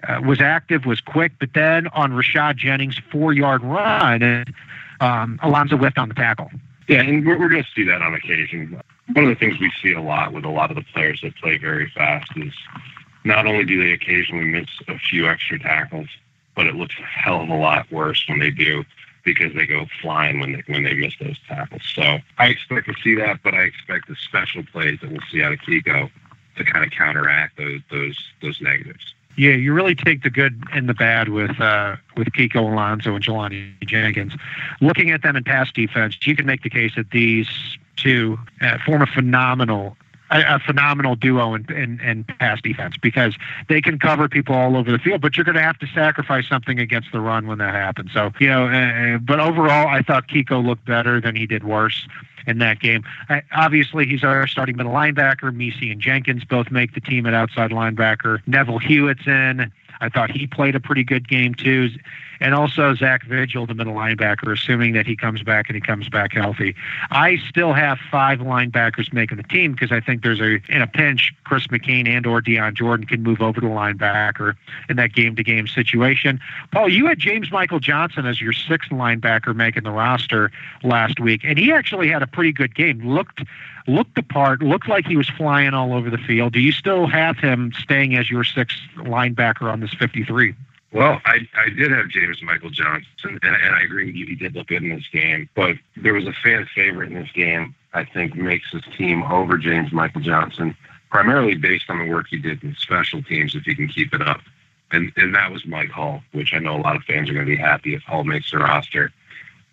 uh, 0.07 0.21
was 0.25 0.41
active, 0.41 0.85
was 0.85 1.01
quick, 1.01 1.33
but 1.39 1.49
then 1.53 1.87
on 1.89 2.11
Rashad 2.11 2.57
Jennings' 2.57 2.99
four 3.11 3.33
yard 3.33 3.63
run, 3.63 4.45
um, 4.99 5.39
Alonso 5.43 5.77
whiffed 5.77 5.97
on 5.97 6.09
the 6.09 6.15
tackle. 6.15 6.51
Yeah, 6.87 7.01
and 7.01 7.25
we're, 7.25 7.39
we're 7.39 7.49
going 7.49 7.63
to 7.63 7.69
see 7.75 7.83
that 7.85 8.01
on 8.01 8.13
occasion. 8.13 8.81
One 9.13 9.25
of 9.25 9.29
the 9.29 9.35
things 9.35 9.59
we 9.59 9.71
see 9.81 9.93
a 9.93 10.01
lot 10.01 10.33
with 10.33 10.45
a 10.45 10.49
lot 10.49 10.69
of 10.69 10.75
the 10.75 10.83
players 10.93 11.21
that 11.21 11.35
play 11.37 11.57
very 11.57 11.89
fast 11.95 12.31
is 12.35 12.53
not 13.23 13.47
only 13.47 13.63
do 13.63 13.81
they 13.81 13.91
occasionally 13.91 14.45
miss 14.45 14.67
a 14.87 14.97
few 14.97 15.27
extra 15.27 15.59
tackles, 15.59 16.07
but 16.55 16.67
it 16.67 16.75
looks 16.75 16.95
a 16.99 17.03
hell 17.03 17.41
of 17.41 17.49
a 17.49 17.55
lot 17.55 17.91
worse 17.91 18.23
when 18.27 18.39
they 18.39 18.51
do 18.51 18.83
because 19.23 19.53
they 19.53 19.65
go 19.65 19.85
flying 20.01 20.39
when 20.39 20.53
they 20.53 20.63
when 20.67 20.83
they 20.83 20.93
miss 20.93 21.13
those 21.19 21.39
tackles. 21.47 21.81
So 21.95 22.19
I 22.37 22.47
expect 22.47 22.87
to 22.87 22.93
see 23.01 23.15
that, 23.15 23.39
but 23.43 23.53
I 23.53 23.61
expect 23.61 24.07
the 24.07 24.15
special 24.15 24.63
plays 24.71 24.99
that 25.01 25.11
we'll 25.11 25.21
see 25.31 25.41
out 25.41 25.53
of 25.53 25.59
Kiko 25.59 26.11
to 26.57 26.63
kind 26.65 26.85
of 26.85 26.91
counteract 26.91 27.57
those 27.57 27.79
those 27.89 28.17
those 28.41 28.61
negatives. 28.61 29.13
Yeah, 29.35 29.53
you 29.53 29.73
really 29.73 29.95
take 29.95 30.21
the 30.21 30.29
good 30.29 30.63
and 30.71 30.87
the 30.87 30.93
bad 30.93 31.29
with 31.29 31.59
uh, 31.59 31.95
with 32.15 32.27
Kiko 32.33 32.71
Alonso 32.71 33.15
and 33.15 33.23
Jelani 33.23 33.73
Jenkins. 33.83 34.33
Looking 34.79 35.09
at 35.09 35.23
them 35.23 35.35
in 35.35 35.43
pass 35.43 35.71
defense, 35.71 36.17
you 36.23 36.35
can 36.35 36.45
make 36.45 36.61
the 36.61 36.69
case 36.69 36.93
that 36.95 37.09
these 37.11 37.47
two 37.95 38.37
uh, 38.61 38.77
form 38.85 39.01
a 39.01 39.07
phenomenal 39.07 39.97
a, 40.33 40.55
a 40.55 40.59
phenomenal 40.59 41.15
duo 41.15 41.53
in, 41.53 41.71
in, 41.71 41.99
in 42.01 42.23
pass 42.23 42.61
defense 42.61 42.95
because 43.01 43.35
they 43.69 43.81
can 43.81 43.99
cover 43.99 44.27
people 44.27 44.55
all 44.55 44.75
over 44.75 44.91
the 44.91 44.97
field, 44.97 45.21
but 45.21 45.37
you're 45.37 45.43
going 45.45 45.55
to 45.55 45.61
have 45.61 45.77
to 45.79 45.87
sacrifice 45.87 46.47
something 46.47 46.79
against 46.79 47.11
the 47.11 47.21
run 47.21 47.47
when 47.47 47.59
that 47.59 47.73
happens. 47.73 48.11
So, 48.11 48.31
you 48.39 48.49
know, 48.49 48.67
uh, 48.67 49.17
but 49.19 49.39
overall, 49.39 49.87
I 49.87 50.01
thought 50.01 50.27
Kiko 50.27 50.65
looked 50.65 50.85
better 50.85 51.21
than 51.21 51.35
he 51.35 51.45
did 51.45 51.63
worse 51.63 52.07
in 52.45 52.57
that 52.57 52.79
game. 52.79 53.03
I, 53.29 53.43
obviously, 53.55 54.05
he's 54.05 54.23
our 54.23 54.47
starting 54.47 54.75
middle 54.75 54.91
linebacker. 54.91 55.55
Misi 55.55 55.91
and 55.91 56.01
Jenkins 56.01 56.43
both 56.43 56.71
make 56.71 56.93
the 56.93 57.01
team 57.01 57.25
at 57.25 57.33
outside 57.33 57.71
linebacker. 57.71 58.39
Neville 58.47 58.79
Hewitt's 58.79 59.27
in. 59.27 59.71
I 60.03 60.09
thought 60.09 60.31
he 60.31 60.47
played 60.47 60.75
a 60.75 60.81
pretty 60.81 61.03
good 61.03 61.29
game 61.29 61.55
too 61.55 61.89
and 62.43 62.53
also 62.53 62.93
Zach 62.93 63.23
Vigil, 63.23 63.65
the 63.65 63.73
middle 63.73 63.93
linebacker, 63.93 64.51
assuming 64.51 64.93
that 64.93 65.07
he 65.07 65.15
comes 65.15 65.41
back 65.43 65.69
and 65.69 65.75
he 65.75 65.81
comes 65.81 66.09
back 66.09 66.33
healthy. 66.33 66.75
I 67.09 67.37
still 67.37 67.71
have 67.71 67.97
five 68.11 68.39
linebackers 68.39 69.13
making 69.13 69.37
the 69.37 69.43
team 69.43 69.71
because 69.71 69.93
I 69.93 70.01
think 70.01 70.23
there's 70.23 70.41
a 70.41 70.59
in 70.67 70.81
a 70.81 70.87
pinch, 70.87 71.33
Chris 71.45 71.67
McCain 71.67 72.05
and 72.05 72.27
or 72.27 72.41
Dion 72.41 72.75
Jordan 72.75 73.07
can 73.07 73.23
move 73.23 73.41
over 73.41 73.61
to 73.61 73.67
linebacker 73.67 74.55
in 74.89 74.97
that 74.97 75.13
game 75.13 75.37
to 75.37 75.43
game 75.43 75.67
situation. 75.67 76.39
Paul, 76.71 76.89
you 76.89 77.05
had 77.05 77.17
James 77.17 77.49
Michael 77.49 77.79
Johnson 77.79 78.25
as 78.25 78.41
your 78.41 78.53
sixth 78.53 78.89
linebacker 78.89 79.55
making 79.55 79.83
the 79.83 79.91
roster 79.91 80.51
last 80.83 81.21
week, 81.21 81.41
and 81.45 81.57
he 81.57 81.71
actually 81.71 82.09
had 82.09 82.21
a 82.21 82.27
pretty 82.27 82.51
good 82.51 82.75
game. 82.75 82.99
Looked 83.07 83.43
looked 83.87 84.15
the 84.15 84.23
part, 84.23 84.61
looked 84.61 84.87
like 84.87 85.05
he 85.05 85.15
was 85.15 85.29
flying 85.29 85.73
all 85.73 85.93
over 85.93 86.09
the 86.09 86.17
field. 86.17 86.53
Do 86.53 86.59
you 86.59 86.71
still 86.71 87.07
have 87.07 87.37
him 87.37 87.71
staying 87.77 88.15
as 88.15 88.29
your 88.29 88.43
sixth 88.43 88.77
linebacker 88.97 89.71
on 89.71 89.79
this 89.79 89.93
53? 89.93 90.55
Well, 90.91 91.19
I, 91.25 91.39
I 91.55 91.69
did 91.69 91.91
have 91.91 92.07
James 92.09 92.41
Michael 92.43 92.69
Johnson, 92.69 93.07
and, 93.23 93.39
and 93.43 93.75
I 93.75 93.81
agree 93.81 94.05
with 94.05 94.15
you. 94.15 94.27
He 94.27 94.35
did 94.35 94.55
look 94.55 94.67
good 94.67 94.83
in 94.83 94.89
this 94.89 95.07
game, 95.11 95.49
but 95.55 95.75
there 95.97 96.13
was 96.13 96.27
a 96.27 96.33
fan 96.43 96.67
favorite 96.75 97.11
in 97.11 97.15
this 97.15 97.31
game. 97.31 97.73
I 97.95 98.05
think 98.05 98.35
makes 98.35 98.71
his 98.71 98.83
team 98.95 99.23
over 99.23 99.57
James 99.57 99.91
Michael 99.91 100.21
Johnson, 100.21 100.75
primarily 101.09 101.55
based 101.55 101.89
on 101.89 101.97
the 101.99 102.11
work 102.11 102.27
he 102.29 102.37
did 102.37 102.63
in 102.63 102.75
special 102.75 103.23
teams. 103.23 103.55
If 103.55 103.63
he 103.63 103.75
can 103.75 103.87
keep 103.87 104.13
it 104.13 104.21
up, 104.21 104.41
and 104.91 105.11
and 105.17 105.33
that 105.33 105.51
was 105.51 105.65
Mike 105.65 105.89
Hull, 105.89 106.23
which 106.31 106.53
I 106.53 106.59
know 106.59 106.75
a 106.75 106.81
lot 106.81 106.95
of 106.95 107.03
fans 107.03 107.29
are 107.29 107.33
going 107.33 107.45
to 107.45 107.51
be 107.51 107.57
happy 107.57 107.95
if 107.95 108.03
Hull 108.03 108.23
makes 108.23 108.51
the 108.51 108.59
roster. 108.59 109.11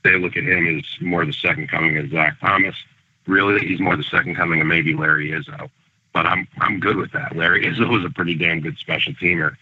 They 0.03 0.19
look 0.19 0.37
at 0.37 0.45
him 0.45 0.79
as 0.79 0.85
more 1.03 1.27
the 1.27 1.33
second 1.33 1.69
coming 1.69 1.99
of 1.99 2.11
Zach 2.11 2.41
Thomas. 2.41 2.77
Really, 3.27 3.67
he's 3.67 3.81
more 3.81 3.97
the 3.97 4.03
second 4.03 4.35
coming 4.35 4.61
of 4.61 4.67
maybe 4.67 4.95
Larry 4.95 5.31
Izzo. 5.31 5.71
But 6.13 6.27
I'm 6.27 6.49
I'm 6.61 6.81
good 6.81 6.97
with 6.97 7.13
that. 7.13 7.37
Larry 7.37 7.65
Izzo 7.65 7.89
was 7.89 8.05
a 8.05 8.11
pretty 8.11 8.35
damn 8.35 8.61
good 8.61 8.77
special 8.79 9.13
teamer 9.15 9.57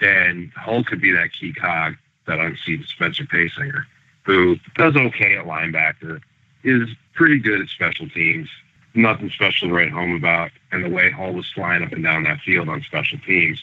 And 0.00 0.50
Hull 0.52 0.82
could 0.84 1.00
be 1.00 1.12
that 1.12 1.32
key 1.32 1.52
cog 1.52 1.96
that 2.26 2.38
unseats 2.38 2.88
Spencer 2.88 3.24
Paysinger, 3.24 3.84
who 4.22 4.56
does 4.76 4.96
okay 4.96 5.36
at 5.36 5.44
linebacker, 5.44 6.20
is 6.64 6.88
pretty 7.14 7.38
good 7.38 7.60
at 7.60 7.68
special 7.68 8.08
teams, 8.08 8.48
nothing 8.94 9.30
special 9.30 9.68
to 9.68 9.74
write 9.74 9.90
home 9.90 10.14
about. 10.14 10.50
And 10.72 10.84
the 10.84 10.88
way 10.88 11.10
Hull 11.10 11.32
was 11.32 11.50
flying 11.50 11.82
up 11.82 11.92
and 11.92 12.02
down 12.02 12.24
that 12.24 12.40
field 12.40 12.68
on 12.68 12.82
special 12.82 13.18
teams, 13.26 13.62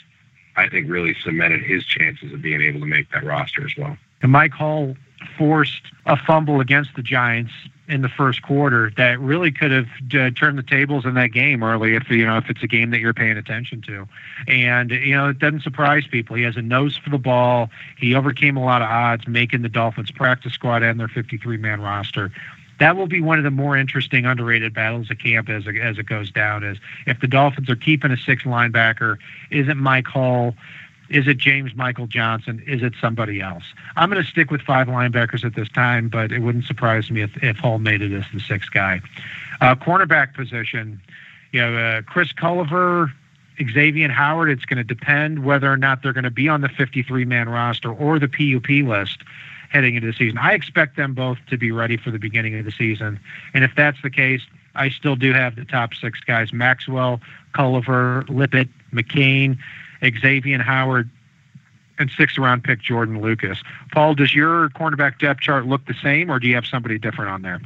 I 0.56 0.68
think 0.70 0.90
really 0.90 1.16
cemented 1.24 1.64
his 1.64 1.86
chances 1.86 2.34
of 2.34 2.42
being 2.42 2.62
able 2.62 2.82
to 2.82 2.86
make 2.86 3.10
that 3.12 3.24
roster 3.24 3.66
as 3.66 3.76
well. 3.78 3.98
And 4.22 4.32
Mike 4.32 4.54
Hull 4.54 4.96
forced 5.38 5.82
a 6.06 6.18
fumble 6.18 6.60
against 6.60 6.96
the 6.96 7.04
Giants 7.04 7.54
in 7.88 8.02
the 8.02 8.10
first 8.10 8.42
quarter 8.42 8.92
that 8.98 9.20
really 9.20 9.52
could 9.52 9.72
have 9.72 9.88
uh, 10.14 10.30
turned 10.32 10.58
the 10.58 10.64
tables 10.64 11.06
in 11.06 11.14
that 11.14 11.28
game 11.28 11.64
early 11.64 11.96
if 11.96 12.10
you 12.10 12.26
know 12.26 12.38
if 12.38 12.50
it's 12.50 12.62
a 12.62 12.68
game 12.68 12.92
that 12.92 13.00
you're 13.00 13.14
paying 13.14 13.38
attention 13.38 13.82
to. 13.82 14.08
And 14.48 14.92
you 14.92 15.16
know 15.16 15.30
it 15.30 15.40
doesn't 15.40 15.62
surprise 15.62 16.06
people. 16.06 16.36
He 16.36 16.44
has 16.44 16.58
a 16.58 16.62
nose 16.62 16.98
for 16.98 17.10
the 17.10 17.18
ball. 17.18 17.70
He 17.98 18.14
overcame 18.14 18.58
a 18.58 18.64
lot 18.64 18.82
of 18.82 18.90
odds 18.90 19.28
making 19.28 19.62
the 19.62 19.70
dolphins 19.70 20.12
practice 20.12 20.54
squad 20.54 20.84
and 20.84 21.00
their 21.00 21.08
53 21.08 21.58
man 21.58 21.82
roster. 21.82 22.32
That 22.80 22.96
will 22.96 23.08
be 23.08 23.22
one 23.22 23.40
of 23.40 23.44
the 23.44 23.52
more 23.52 23.76
interesting 23.76 24.26
underrated 24.26 24.74
battles 24.74 25.10
of 25.10 25.18
camp 25.18 25.50
as, 25.50 25.64
as 25.82 25.98
it 25.98 26.06
goes 26.06 26.30
down 26.30 26.64
is 26.64 26.78
if 27.08 27.20
the 27.20 27.28
dolphins 27.28 27.70
are 27.70 27.76
keeping 27.76 28.12
a 28.12 28.18
six 28.18 28.44
linebacker 28.44 29.18
isn't 29.50 29.78
mike 29.78 30.06
hull 30.08 30.54
is 31.10 31.28
it 31.28 31.38
James 31.38 31.76
Michael 31.76 32.08
Johnson? 32.08 32.62
Is 32.66 32.84
it 32.84 32.94
somebody 33.00 33.42
else? 33.42 33.64
I'm 33.96 34.10
going 34.10 34.24
to 34.24 34.30
stick 34.30 34.52
with 34.52 34.62
five 34.62 34.88
linebackers 34.88 35.46
at 35.46 35.56
this 35.56 35.70
time, 35.70 36.10
but 36.10 36.32
it 36.32 36.40
wouldn't 36.40 36.66
surprise 36.66 37.10
me 37.10 37.22
if, 37.22 37.42
if 37.44 37.58
Hull 37.58 37.80
made 37.80 38.02
it 38.02 38.12
as 38.12 38.26
the 38.34 38.40
sixth 38.40 38.72
guy. 38.72 39.02
Uh, 39.62 39.76
cornerback 39.76 40.34
position, 40.34 41.02
you 41.52 41.62
know, 41.62 41.78
uh, 41.78 42.02
Chris 42.02 42.32
Culliver, 42.34 43.12
Xavien 43.60 44.12
Howard, 44.12 44.50
it's 44.50 44.66
going 44.66 44.78
to 44.78 44.84
depend 44.84 45.44
whether 45.44 45.72
or 45.72 45.78
not 45.78 46.04
they're 46.04 46.14
going 46.14 46.24
to 46.24 46.32
be 46.32 46.48
on 46.48 46.62
the 46.62 46.70
53 46.70 47.26
man 47.26 47.50
roster 47.50 47.92
or 47.92 48.20
the 48.20 48.28
PUP 48.28 48.70
list 48.88 49.24
heading 49.70 49.96
into 49.96 50.08
the 50.08 50.14
season. 50.14 50.38
I 50.38 50.54
expect 50.54 50.96
them 50.96 51.14
both 51.14 51.38
to 51.50 51.58
be 51.58 51.72
ready 51.72 51.98
for 51.98 52.12
the 52.12 52.20
beginning 52.20 52.58
of 52.58 52.66
the 52.66 52.72
season. 52.72 53.20
And 53.54 53.64
if 53.64 53.72
that's 53.76 54.02
the 54.02 54.10
case, 54.10 54.42
I 54.76 54.90
still 54.90 55.16
do 55.16 55.34
have 55.34 55.56
the 55.56 55.66
top 55.66 55.94
six 55.94 56.20
guys 56.20 56.54
Maxwell, 56.54 57.20
Culliver, 57.54 58.28
Lippett, 58.30 58.70
McCain. 58.94 59.58
Xavien 60.02 60.62
Howard, 60.62 61.10
and 62.00 62.12
sixth 62.12 62.38
round 62.38 62.64
pick 62.64 62.82
Jordan 62.82 63.22
Lucas. 63.22 63.62
Paul, 63.92 64.16
does 64.16 64.34
your 64.34 64.70
cornerback 64.70 65.20
depth 65.20 65.42
chart 65.42 65.66
look 65.66 65.86
the 65.86 65.96
same, 65.96 66.30
or 66.30 66.40
do 66.40 66.48
you 66.48 66.56
have 66.56 66.66
somebody 66.66 66.98
different 66.98 67.32
on 67.32 67.42
there? 67.42 67.60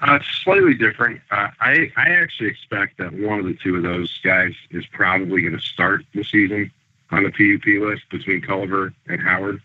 Uh, 0.00 0.20
slightly 0.44 0.74
different. 0.74 1.20
Uh, 1.30 1.48
I 1.60 1.90
I 1.96 2.10
actually 2.10 2.50
expect 2.50 2.98
that 2.98 3.12
one 3.12 3.40
of 3.40 3.46
the 3.46 3.54
two 3.54 3.76
of 3.76 3.82
those 3.82 4.16
guys 4.22 4.54
is 4.70 4.86
probably 4.86 5.42
going 5.42 5.56
to 5.56 5.62
start 5.62 6.04
the 6.14 6.22
season 6.22 6.70
on 7.10 7.24
the 7.24 7.30
PUP 7.30 7.66
list 7.82 8.08
between 8.10 8.40
Culliver 8.40 8.92
and 9.08 9.20
Howard. 9.20 9.60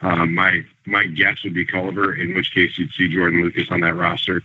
Um, 0.00 0.34
my 0.34 0.64
my 0.86 1.06
guess 1.06 1.44
would 1.44 1.54
be 1.54 1.64
Culliver, 1.64 2.18
in 2.18 2.34
which 2.34 2.52
case 2.52 2.76
you'd 2.78 2.92
see 2.92 3.08
Jordan 3.08 3.42
Lucas 3.42 3.68
on 3.70 3.80
that 3.80 3.94
roster. 3.94 4.42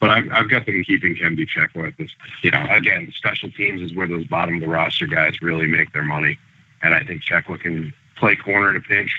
But 0.00 0.10
I've, 0.10 0.30
I've 0.30 0.50
got 0.50 0.66
them 0.66 0.82
keeping 0.84 1.16
Chimdi 1.16 1.46
Chekwa. 1.48 1.96
This, 1.96 2.10
you 2.42 2.50
know, 2.50 2.64
again, 2.70 3.12
special 3.16 3.50
teams 3.50 3.82
is 3.82 3.94
where 3.94 4.06
those 4.06 4.26
bottom 4.26 4.56
of 4.56 4.60
the 4.60 4.68
roster 4.68 5.06
guys 5.06 5.42
really 5.42 5.66
make 5.66 5.92
their 5.92 6.04
money, 6.04 6.38
and 6.82 6.94
I 6.94 7.04
think 7.04 7.22
Chekwa 7.22 7.60
can 7.60 7.92
play 8.16 8.36
corner 8.36 8.70
in 8.70 8.76
a 8.76 8.80
pinch, 8.80 9.10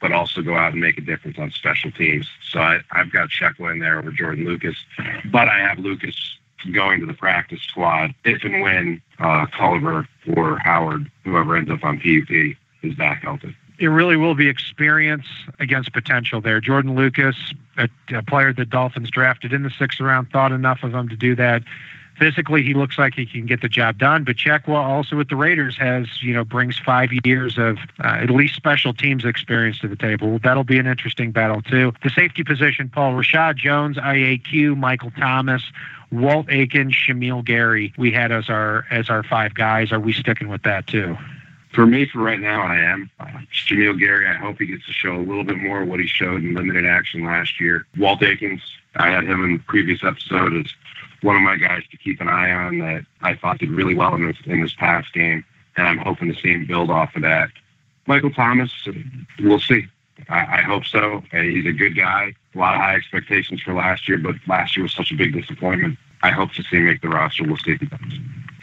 but 0.00 0.12
also 0.12 0.42
go 0.42 0.56
out 0.56 0.72
and 0.72 0.80
make 0.80 0.98
a 0.98 1.02
difference 1.02 1.38
on 1.38 1.50
special 1.50 1.90
teams. 1.90 2.26
So 2.48 2.60
I, 2.60 2.80
I've 2.92 3.12
got 3.12 3.28
Chekwa 3.28 3.72
in 3.72 3.78
there 3.80 3.98
over 3.98 4.10
Jordan 4.10 4.44
Lucas, 4.44 4.76
but 5.30 5.48
I 5.48 5.58
have 5.58 5.78
Lucas 5.78 6.38
going 6.72 7.00
to 7.00 7.06
the 7.06 7.14
practice 7.14 7.60
squad 7.60 8.14
if 8.24 8.42
and 8.44 8.62
when 8.62 9.02
uh, 9.18 9.44
Culliver 9.46 10.06
or 10.34 10.58
Howard, 10.58 11.10
whoever 11.24 11.56
ends 11.56 11.70
up 11.70 11.84
on 11.84 11.98
PUP, 11.98 12.56
is 12.82 12.94
back 12.94 13.22
healthy 13.22 13.54
it 13.78 13.88
really 13.88 14.16
will 14.16 14.34
be 14.34 14.48
experience 14.48 15.26
against 15.58 15.92
potential 15.92 16.40
there. 16.40 16.60
Jordan 16.60 16.94
Lucas, 16.94 17.36
a, 17.76 17.88
a, 18.12 18.22
player 18.22 18.52
the 18.52 18.64
Dolphins 18.64 19.10
drafted 19.10 19.52
in 19.52 19.62
the 19.62 19.70
sixth 19.70 20.00
round, 20.00 20.30
thought 20.30 20.52
enough 20.52 20.82
of 20.82 20.94
him 20.94 21.08
to 21.08 21.16
do 21.16 21.34
that. 21.36 21.62
Physically, 22.16 22.62
he 22.62 22.74
looks 22.74 22.96
like 22.96 23.14
he 23.14 23.26
can 23.26 23.44
get 23.44 23.60
the 23.60 23.68
job 23.68 23.98
done. 23.98 24.22
But 24.22 24.36
Chekwa, 24.36 24.76
also 24.76 25.16
with 25.16 25.28
the 25.28 25.34
Raiders, 25.34 25.76
has 25.78 26.22
you 26.22 26.32
know 26.32 26.44
brings 26.44 26.78
five 26.78 27.10
years 27.24 27.58
of 27.58 27.78
uh, 28.04 28.18
at 28.22 28.30
least 28.30 28.54
special 28.54 28.94
teams 28.94 29.24
experience 29.24 29.80
to 29.80 29.88
the 29.88 29.96
table. 29.96 30.38
That'll 30.38 30.62
be 30.62 30.78
an 30.78 30.86
interesting 30.86 31.32
battle 31.32 31.60
too. 31.60 31.92
The 32.04 32.10
safety 32.10 32.44
position: 32.44 32.88
Paul 32.88 33.14
Reshad 33.14 33.56
Jones, 33.56 33.96
IAQ, 33.96 34.76
Michael 34.76 35.10
Thomas. 35.12 35.62
Walt 36.12 36.46
Aiken, 36.48 36.92
Shamiel 36.92 37.44
Gary, 37.44 37.92
we 37.98 38.12
had 38.12 38.30
as 38.30 38.48
our 38.48 38.86
as 38.88 39.10
our 39.10 39.24
five 39.24 39.54
guys. 39.54 39.90
Are 39.90 39.98
we 39.98 40.12
sticking 40.12 40.48
with 40.48 40.62
that 40.62 40.86
too? 40.86 41.18
For 41.74 41.86
me, 41.86 42.06
for 42.06 42.20
right 42.20 42.38
now, 42.38 42.62
I 42.62 42.76
am. 42.76 43.10
Uh, 43.18 43.26
Shamiel 43.52 43.98
Gary, 43.98 44.28
I 44.28 44.34
hope 44.34 44.58
he 44.58 44.66
gets 44.66 44.86
to 44.86 44.92
show 44.92 45.16
a 45.16 45.18
little 45.18 45.42
bit 45.42 45.58
more 45.58 45.82
of 45.82 45.88
what 45.88 45.98
he 45.98 46.06
showed 46.06 46.42
in 46.42 46.54
limited 46.54 46.86
action 46.86 47.24
last 47.24 47.60
year. 47.60 47.84
Walt 47.98 48.22
Aikens, 48.22 48.62
I 48.94 49.10
had 49.10 49.24
him 49.24 49.42
in 49.42 49.54
the 49.54 49.62
previous 49.66 50.04
episode 50.04 50.54
as 50.54 50.72
one 51.22 51.34
of 51.34 51.42
my 51.42 51.56
guys 51.56 51.82
to 51.90 51.96
keep 51.96 52.20
an 52.20 52.28
eye 52.28 52.52
on 52.52 52.78
that 52.78 53.04
I 53.22 53.34
thought 53.34 53.58
did 53.58 53.70
really 53.70 53.94
well 53.94 54.14
in 54.14 54.24
this, 54.26 54.36
in 54.46 54.62
this 54.62 54.74
past 54.74 55.12
game, 55.12 55.44
and 55.76 55.88
I'm 55.88 55.98
hoping 55.98 56.32
to 56.32 56.40
see 56.40 56.52
him 56.52 56.64
build 56.64 56.90
off 56.90 57.16
of 57.16 57.22
that. 57.22 57.48
Michael 58.06 58.30
Thomas, 58.30 58.70
we'll 59.40 59.58
see. 59.58 59.86
I, 60.28 60.58
I 60.58 60.60
hope 60.62 60.84
so. 60.84 61.24
He's 61.32 61.66
a 61.66 61.72
good 61.72 61.96
guy. 61.96 62.34
A 62.54 62.58
lot 62.58 62.74
of 62.74 62.80
high 62.80 62.94
expectations 62.94 63.60
for 63.62 63.74
last 63.74 64.08
year, 64.08 64.18
but 64.18 64.36
last 64.46 64.76
year 64.76 64.84
was 64.84 64.94
such 64.94 65.10
a 65.10 65.16
big 65.16 65.32
disappointment. 65.32 65.98
I 66.22 66.30
hope 66.30 66.52
to 66.52 66.62
see 66.62 66.76
him 66.76 66.86
make 66.86 67.02
the 67.02 67.08
roster. 67.08 67.42
We'll 67.44 67.56
see 67.56 67.72
if 67.72 67.80
he 67.80 67.86
does. 67.86 67.98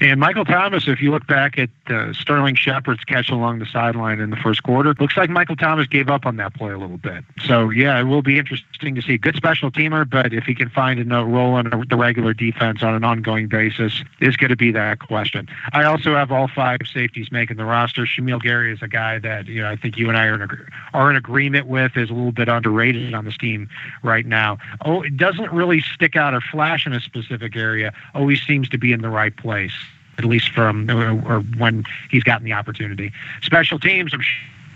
And 0.02 0.20
Michael 0.20 0.46
Thomas, 0.46 0.88
if 0.88 1.00
you 1.00 1.12
look 1.12 1.28
back 1.28 1.60
at 1.60 1.70
uh, 1.88 2.12
Sterling 2.14 2.56
Shepard's 2.56 3.04
catch 3.04 3.30
along 3.30 3.60
the 3.60 3.68
sideline 3.68 4.20
in 4.20 4.32
the 4.32 4.36
first 4.36 4.64
quarter, 4.64 4.96
looks 5.00 5.16
like 5.16 5.30
Michael 5.30 5.56
Thomas 5.56 5.86
gave 5.86 6.10
up 6.10 6.26
on 6.26 6.38
that 6.38 6.56
play 6.56 6.72
a 6.72 6.78
little 6.80 6.98
bit. 6.98 7.24
So, 7.46 7.70
yeah, 7.70 8.00
it 8.00 8.06
will 8.06 8.24
be 8.24 8.40
interesting 8.40 8.96
to 8.96 9.02
see. 9.04 9.20
Good 9.20 9.36
special 9.36 9.70
teamer, 9.70 10.10
but 10.10 10.34
if 10.34 10.46
he 10.46 10.56
can 10.56 10.70
find 10.70 11.00
a 11.00 11.24
role 11.24 11.56
in 11.60 11.70
the 11.88 11.96
regular 11.96 12.34
defense 12.34 12.82
on 12.82 12.96
an 12.96 13.04
ongoing 13.04 13.48
basis, 13.48 14.04
is 14.20 14.36
going 14.36 14.50
to 14.50 14.56
be 14.56 14.72
that 14.72 14.98
question. 14.98 15.48
I 15.72 15.84
also 15.84 16.16
have 16.16 16.32
all 16.32 16.48
five 16.48 16.80
safeties 16.92 17.32
making 17.32 17.58
the 17.58 17.66
roster. 17.66 18.08
Shamiel 18.08 18.42
Gary 18.42 18.74
is 18.74 18.82
a 18.82 18.88
guy 18.88 19.20
that 19.20 19.46
you 19.46 19.62
know 19.62 19.70
I 19.70 19.76
think 19.76 19.98
you 19.98 20.10
and 20.10 20.18
I 20.18 20.26
are 20.26 20.42
in, 20.42 20.50
are 20.96 21.12
in 21.12 21.16
agreement 21.16 21.68
with 21.68 21.96
is 21.96 22.10
a 22.10 22.14
little 22.14 22.32
bit 22.32 22.50
underrated 22.50 23.14
on 23.14 23.26
this 23.26 23.38
team 23.38 23.70
right 24.02 24.26
now. 24.26 24.58
Oh, 24.84 25.04
it 25.04 25.16
doesn't 25.16 25.52
really 25.52 25.82
stick 25.82 26.16
out 26.16 26.34
or 26.34 26.42
flash 26.42 26.88
in 26.88 26.94
a 26.94 27.00
specific 27.00 27.56
area. 27.56 27.94
Always 28.16 28.42
seems 28.42 28.68
to 28.70 28.80
be 28.80 28.94
in 28.94 29.02
the 29.04 29.10
right 29.10 29.36
place 29.38 29.74
at 30.18 30.26
least 30.26 30.50
from 30.50 30.90
or 30.90 31.40
when 31.58 31.84
he's 32.10 32.24
gotten 32.24 32.46
the 32.46 32.54
opportunity. 32.54 33.12
Special 33.42 33.80
teams, 33.80 34.14
I'm 34.14 34.22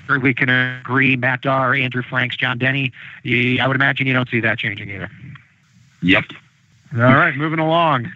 sure 0.08 0.20
we 0.20 0.34
can 0.34 0.50
agree. 0.50 1.16
Matt 1.16 1.42
Darr, 1.42 1.76
Andrew 1.76 2.04
Franks, 2.04 2.36
John 2.36 2.58
Denny. 2.58 2.92
I 3.26 3.68
would 3.68 3.76
imagine 3.76 4.08
you 4.08 4.14
don't 4.14 4.30
see 4.30 4.40
that 4.40 4.58
changing 4.58 4.90
either. 4.90 5.10
Yep. 6.02 6.26
All 6.94 7.00
right, 7.00 7.36
moving 7.36 7.60
along. 7.60 8.12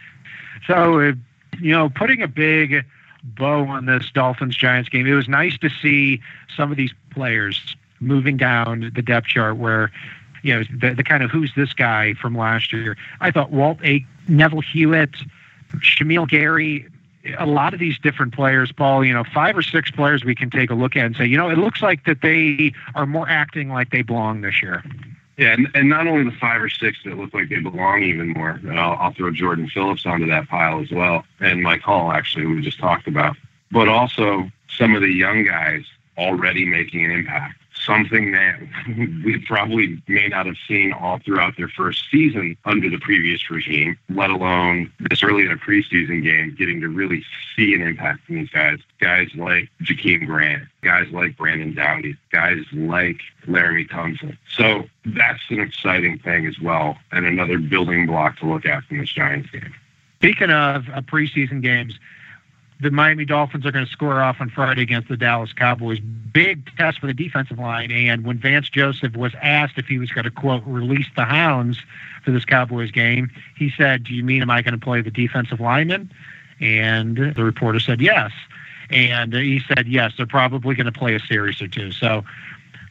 So, 0.67 0.99
uh, 0.99 1.13
you 1.59 1.73
know, 1.73 1.89
putting 1.89 2.21
a 2.21 2.27
big 2.27 2.85
bow 3.23 3.65
on 3.65 3.85
this 3.85 4.09
Dolphins 4.11 4.55
Giants 4.55 4.89
game, 4.89 5.05
it 5.07 5.13
was 5.13 5.27
nice 5.27 5.57
to 5.59 5.69
see 5.81 6.21
some 6.55 6.71
of 6.71 6.77
these 6.77 6.93
players 7.11 7.75
moving 7.99 8.37
down 8.37 8.91
the 8.95 9.01
depth 9.01 9.27
chart 9.27 9.57
where 9.57 9.91
you 10.43 10.55
know 10.55 10.63
the, 10.79 10.93
the 10.93 11.03
kind 11.03 11.23
of 11.23 11.31
who's 11.31 11.51
this 11.55 11.73
guy 11.73 12.13
from 12.13 12.37
last 12.37 12.71
year. 12.71 12.95
I 13.19 13.31
thought 13.31 13.51
Walt 13.51 13.79
A. 13.83 14.05
Neville 14.27 14.61
Hewitt, 14.61 15.15
Shamiel 15.77 16.27
Gary, 16.29 16.87
a 17.37 17.45
lot 17.45 17.73
of 17.73 17.79
these 17.79 17.97
different 17.99 18.33
players, 18.33 18.71
Paul, 18.71 19.03
you 19.03 19.13
know, 19.13 19.23
five 19.23 19.57
or 19.57 19.61
six 19.61 19.91
players 19.91 20.23
we 20.23 20.35
can 20.35 20.49
take 20.49 20.69
a 20.69 20.73
look 20.73 20.95
at 20.95 21.05
and 21.05 21.15
say, 21.15 21.25
you 21.25 21.37
know, 21.37 21.49
it 21.49 21.57
looks 21.57 21.81
like 21.81 22.05
that 22.05 22.21
they 22.21 22.73
are 22.95 23.05
more 23.05 23.27
acting 23.27 23.69
like 23.69 23.91
they 23.91 24.01
belong 24.01 24.41
this 24.41 24.61
year. 24.61 24.83
Yeah, 25.37 25.53
and, 25.53 25.69
and 25.73 25.87
not 25.87 26.05
only 26.07 26.29
the 26.29 26.35
five 26.35 26.61
or 26.61 26.69
six 26.69 26.97
that 27.05 27.17
look 27.17 27.33
like 27.33 27.47
they 27.49 27.59
belong 27.59 28.03
even 28.03 28.29
more. 28.29 28.59
I'll, 28.71 28.97
I'll 28.97 29.13
throw 29.13 29.31
Jordan 29.31 29.69
Phillips 29.69 30.05
onto 30.05 30.27
that 30.27 30.49
pile 30.49 30.81
as 30.81 30.91
well, 30.91 31.23
and 31.39 31.61
Mike 31.63 31.81
Hull, 31.81 32.11
actually, 32.11 32.45
we 32.45 32.61
just 32.61 32.79
talked 32.79 33.07
about. 33.07 33.37
But 33.71 33.87
also 33.87 34.51
some 34.69 34.95
of 34.95 35.01
the 35.01 35.09
young 35.09 35.45
guys 35.45 35.85
already 36.17 36.65
making 36.65 37.05
an 37.05 37.11
impact. 37.11 37.58
Something 37.85 38.31
that 38.31 38.59
we 39.23 39.43
probably 39.47 40.01
may 40.07 40.27
not 40.27 40.45
have 40.45 40.55
seen 40.67 40.93
all 40.93 41.19
throughout 41.19 41.57
their 41.57 41.67
first 41.69 42.03
season 42.11 42.57
under 42.65 42.89
the 42.89 42.99
previous 42.99 43.49
regime, 43.49 43.97
let 44.09 44.29
alone 44.29 44.91
this 45.09 45.23
early 45.23 45.45
in 45.45 45.51
a 45.51 45.57
preseason 45.57 46.23
game, 46.23 46.55
getting 46.57 46.81
to 46.81 46.87
really 46.87 47.23
see 47.55 47.73
an 47.73 47.81
impact 47.81 48.25
from 48.25 48.35
these 48.35 48.49
guys. 48.49 48.79
Guys 48.99 49.29
like 49.35 49.69
Jakeem 49.81 50.25
Grant, 50.25 50.63
guys 50.81 51.07
like 51.11 51.37
Brandon 51.37 51.73
Doughty, 51.73 52.17
guys 52.31 52.63
like 52.73 53.21
Laremy 53.47 53.89
Tunsil. 53.89 54.37
So 54.49 54.83
that's 55.05 55.41
an 55.49 55.61
exciting 55.61 56.19
thing 56.19 56.45
as 56.45 56.59
well, 56.59 56.97
and 57.11 57.25
another 57.25 57.57
building 57.57 58.07
block 58.07 58.37
to 58.39 58.45
look 58.45 58.65
at 58.65 58.83
from 58.83 58.97
this 58.97 59.09
Giants 59.09 59.49
game. 59.51 59.73
Speaking 60.17 60.51
of 60.51 60.89
uh, 60.89 61.01
preseason 61.01 61.61
games, 61.61 61.97
the 62.81 62.91
Miami 62.91 63.25
Dolphins 63.25 63.65
are 63.65 63.71
going 63.71 63.85
to 63.85 63.91
score 63.91 64.21
off 64.21 64.37
on 64.39 64.49
Friday 64.49 64.81
against 64.81 65.09
the 65.09 65.17
Dallas 65.17 65.51
Cowboys. 65.51 65.99
Big 65.99 66.69
test 66.77 66.99
for 66.99 67.07
the 67.07 67.13
defensive 67.13 67.59
line. 67.59 67.91
And 67.91 68.25
when 68.25 68.37
Vance 68.37 68.69
Joseph 68.69 69.15
was 69.15 69.33
asked 69.41 69.77
if 69.77 69.87
he 69.87 69.99
was 69.99 70.11
going 70.11 70.23
to, 70.23 70.31
quote, 70.31 70.63
release 70.65 71.07
the 71.15 71.25
hounds 71.25 71.81
for 72.23 72.31
this 72.31 72.45
Cowboys 72.45 72.91
game, 72.91 73.29
he 73.57 73.69
said, 73.75 74.05
Do 74.05 74.13
you 74.13 74.23
mean, 74.23 74.41
am 74.41 74.49
I 74.49 74.61
going 74.61 74.79
to 74.79 74.83
play 74.83 75.01
the 75.01 75.11
defensive 75.11 75.59
lineman? 75.59 76.09
And 76.61 77.17
the 77.17 77.43
reporter 77.43 77.79
said, 77.79 77.99
Yes. 77.99 78.31
And 78.89 79.33
he 79.33 79.61
said, 79.67 79.87
Yes, 79.87 80.13
they're 80.15 80.25
probably 80.25 80.75
going 80.75 80.85
to 80.85 80.97
play 80.97 81.15
a 81.15 81.19
series 81.19 81.61
or 81.61 81.67
two. 81.67 81.91
So 81.91 82.23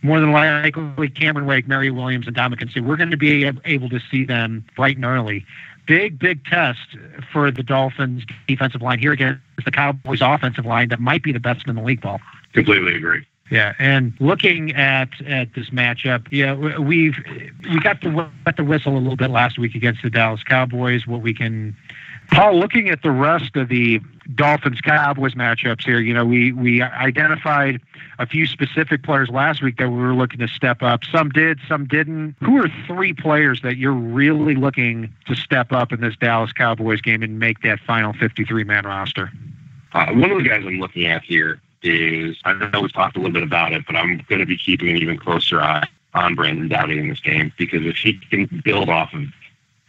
more 0.02 0.20
than 0.20 0.32
likely, 0.32 1.08
Cameron 1.08 1.46
Wake, 1.46 1.66
Mario 1.68 1.92
Williams, 1.92 2.26
and 2.26 2.36
Ndamukong 2.36 2.72
Suh, 2.72 2.82
we're 2.82 2.96
going 2.96 3.10
to 3.10 3.16
be 3.16 3.50
able 3.64 3.88
to 3.88 4.00
see 4.10 4.24
them 4.24 4.64
bright 4.76 4.96
and 4.96 5.04
early 5.04 5.44
big, 5.88 6.18
big 6.18 6.44
test 6.44 6.96
for 7.32 7.50
the 7.50 7.62
Dolphins 7.62 8.22
defensive 8.46 8.82
line 8.82 8.98
here 8.98 9.12
against 9.12 9.40
the 9.64 9.70
Cowboys 9.70 10.20
offensive 10.20 10.66
line 10.66 10.90
that 10.90 11.00
might 11.00 11.22
be 11.22 11.32
the 11.32 11.40
best 11.40 11.66
in 11.66 11.74
the 11.74 11.82
league, 11.82 12.02
Paul. 12.02 12.20
Completely 12.52 12.94
agree. 12.94 13.26
Yeah, 13.50 13.72
and 13.78 14.12
looking 14.20 14.76
at 14.76 15.08
at 15.26 15.54
this 15.54 15.70
matchup, 15.70 16.26
yeah, 16.30 16.52
we've 16.78 17.16
we 17.62 17.80
got 17.80 18.02
to 18.02 18.10
wet 18.44 18.56
the 18.58 18.64
whistle 18.64 18.92
a 18.92 18.98
little 18.98 19.16
bit 19.16 19.30
last 19.30 19.58
week 19.58 19.74
against 19.74 20.02
the 20.02 20.10
Dallas 20.10 20.42
Cowboys. 20.44 21.06
What 21.06 21.22
we 21.22 21.32
can 21.32 21.74
Paul, 22.30 22.58
looking 22.58 22.90
at 22.90 23.02
the 23.02 23.10
rest 23.10 23.56
of 23.56 23.68
the 23.68 24.00
Dolphins 24.34 24.80
Cowboys 24.80 25.34
matchups 25.34 25.84
here, 25.84 26.00
you 26.00 26.12
know, 26.12 26.24
we 26.24 26.52
we 26.52 26.82
identified 26.82 27.80
a 28.18 28.26
few 28.26 28.46
specific 28.46 29.02
players 29.02 29.28
last 29.30 29.62
week 29.62 29.78
that 29.78 29.88
we 29.88 29.96
were 29.96 30.14
looking 30.14 30.38
to 30.40 30.48
step 30.48 30.82
up. 30.82 31.04
Some 31.04 31.30
did, 31.30 31.58
some 31.66 31.86
didn't. 31.86 32.36
Who 32.42 32.62
are 32.62 32.68
three 32.86 33.14
players 33.14 33.62
that 33.62 33.76
you're 33.76 33.92
really 33.92 34.54
looking 34.54 35.12
to 35.26 35.34
step 35.34 35.72
up 35.72 35.92
in 35.92 36.00
this 36.00 36.14
Dallas 36.16 36.52
Cowboys 36.52 37.00
game 37.00 37.22
and 37.22 37.38
make 37.38 37.62
that 37.62 37.80
final 37.80 38.12
53 38.12 38.64
man 38.64 38.84
roster? 38.84 39.30
Uh, 39.92 40.12
one 40.12 40.30
of 40.30 40.38
the 40.38 40.48
guys 40.48 40.64
I'm 40.66 40.78
looking 40.78 41.06
at 41.06 41.22
here 41.22 41.60
is 41.82 42.36
I 42.44 42.52
know 42.52 42.82
we've 42.82 42.92
talked 42.92 43.16
a 43.16 43.20
little 43.20 43.32
bit 43.32 43.42
about 43.42 43.72
it, 43.72 43.86
but 43.86 43.96
I'm 43.96 44.18
going 44.28 44.40
to 44.40 44.46
be 44.46 44.58
keeping 44.58 44.90
an 44.90 44.96
even 44.98 45.16
closer 45.16 45.62
eye 45.62 45.86
on 46.14 46.34
Brandon 46.34 46.68
Doughty 46.68 46.98
in 46.98 47.08
this 47.08 47.20
game 47.20 47.52
because 47.56 47.86
if 47.86 47.96
he 47.96 48.14
can 48.30 48.60
build 48.64 48.90
off 48.90 49.14
of 49.14 49.24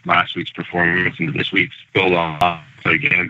last 0.06 0.36
week's 0.36 0.52
performance 0.52 1.20
into 1.20 1.38
this 1.38 1.52
week's 1.52 1.76
build 1.94 2.14
off 2.14 2.64
again 2.86 3.30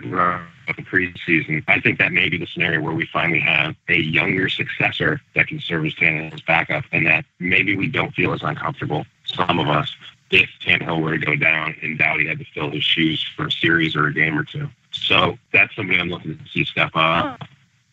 the 0.76 0.82
preseason. 0.82 1.62
I 1.68 1.80
think 1.80 1.98
that 1.98 2.12
may 2.12 2.28
be 2.28 2.38
the 2.38 2.46
scenario 2.46 2.80
where 2.80 2.94
we 2.94 3.06
finally 3.06 3.40
have 3.40 3.74
a 3.88 3.96
younger 3.96 4.48
successor 4.48 5.20
that 5.34 5.46
can 5.46 5.60
serve 5.60 5.86
as 5.86 5.94
Tannehill's 5.94 6.42
backup, 6.42 6.84
and 6.92 7.06
that 7.06 7.24
maybe 7.38 7.76
we 7.76 7.88
don't 7.88 8.14
feel 8.14 8.32
as 8.32 8.42
uncomfortable, 8.42 9.06
some 9.24 9.58
of 9.58 9.68
us, 9.68 9.94
if 10.30 10.48
Tannehill 10.64 11.02
were 11.02 11.16
to 11.16 11.24
go 11.24 11.36
down 11.36 11.74
and 11.82 11.98
Doughty 11.98 12.26
had 12.26 12.38
to 12.38 12.44
fill 12.54 12.70
his 12.70 12.84
shoes 12.84 13.24
for 13.36 13.46
a 13.46 13.52
series 13.52 13.96
or 13.96 14.06
a 14.06 14.14
game 14.14 14.38
or 14.38 14.44
two. 14.44 14.68
So 14.92 15.38
that's 15.52 15.74
somebody 15.74 15.98
I'm 15.98 16.08
looking 16.08 16.38
to 16.38 16.44
see 16.48 16.64
step 16.64 16.90
up. 16.94 17.40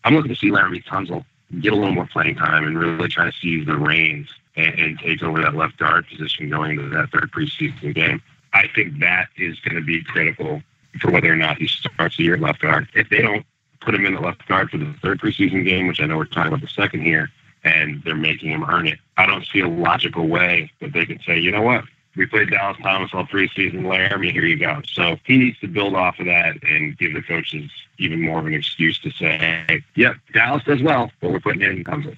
I'm 0.04 0.16
looking 0.16 0.30
to 0.30 0.36
see 0.36 0.52
Laremy 0.52 0.84
Tunsil 0.84 1.26
get 1.62 1.74
a 1.74 1.76
little 1.76 1.94
more 1.94 2.08
playing 2.08 2.36
time 2.36 2.66
and 2.66 2.78
really 2.78 3.08
try 3.08 3.26
to 3.26 3.32
seize 3.32 3.66
the 3.66 3.76
reins 3.76 4.30
and, 4.56 4.78
and 4.80 5.00
take 5.00 5.24
over 5.24 5.42
that 5.42 5.56
left 5.56 5.78
guard 5.78 6.08
position 6.08 6.50
going 6.50 6.72
into 6.72 6.90
that 6.90 7.10
third 7.12 7.32
preseason 7.32 7.94
game. 7.94 8.22
I 8.54 8.68
think 8.74 9.00
that 9.00 9.28
is 9.38 9.60
going 9.62 9.76
to 9.76 9.82
be 9.82 10.04
critical 10.04 10.62
for 11.00 11.12
whether 11.12 11.32
or 11.32 11.36
not 11.36 11.58
he 11.58 11.68
starts 11.68 12.18
the 12.18 12.24
year 12.24 12.36
at 12.36 12.42
left 12.42 12.62
guard. 12.62 12.88
If 12.94 13.10
they 13.10 13.22
don't 13.22 13.46
put 13.82 13.96
him 13.96 14.06
in 14.06 14.16
the 14.16 14.22
left 14.22 14.48
guard 14.48 14.70
for 14.70 14.78
the 14.78 14.94
third 15.02 15.20
preseason 15.20 15.66
game, 15.66 15.88
which 15.88 16.02
I 16.02 16.06
know 16.06 16.18
we're 16.18 16.26
talking 16.26 16.54
about 16.54 16.62
the 16.62 16.68
second 16.68 17.02
here, 17.02 17.30
and 17.64 18.02
they're 18.04 18.16
making 18.16 18.52
him 18.52 18.64
earn 18.70 18.88
it, 18.88 19.00
I 19.18 19.26
don't 19.26 19.46
see 19.46 19.60
a 19.60 19.68
logical 19.68 20.28
way 20.28 20.72
that 20.82 20.94
they 20.94 21.06
could 21.06 21.22
say, 21.26 21.40
you 21.40 21.52
know 21.52 21.62
what, 21.62 21.84
we 22.16 22.26
played 22.26 22.50
Dallas 22.50 22.78
Thomas 22.82 23.12
all 23.14 23.26
preseason, 23.26 23.82
Laremy, 23.84 24.32
here 24.32 24.46
you 24.46 24.58
go. 24.58 24.82
So 24.92 25.18
he 25.24 25.38
needs 25.38 25.60
to 25.60 25.68
build 25.68 25.94
off 25.96 26.20
of 26.20 26.26
that 26.26 26.56
and 26.64 26.98
give 26.98 27.14
the 27.14 27.22
coaches 27.22 27.70
even 28.00 28.22
more 28.22 28.40
of 28.40 28.48
an 28.48 28.56
excuse 28.56 29.00
to 29.00 29.12
say, 29.12 29.38
hey, 29.38 29.84
yep, 29.96 30.16
Dallas 30.34 30.64
does 30.64 30.82
well, 30.82 31.12
but 31.22 31.32
we're 31.32 31.40
putting 31.40 31.62
in 31.62 31.84
Tunsil. 31.84 32.18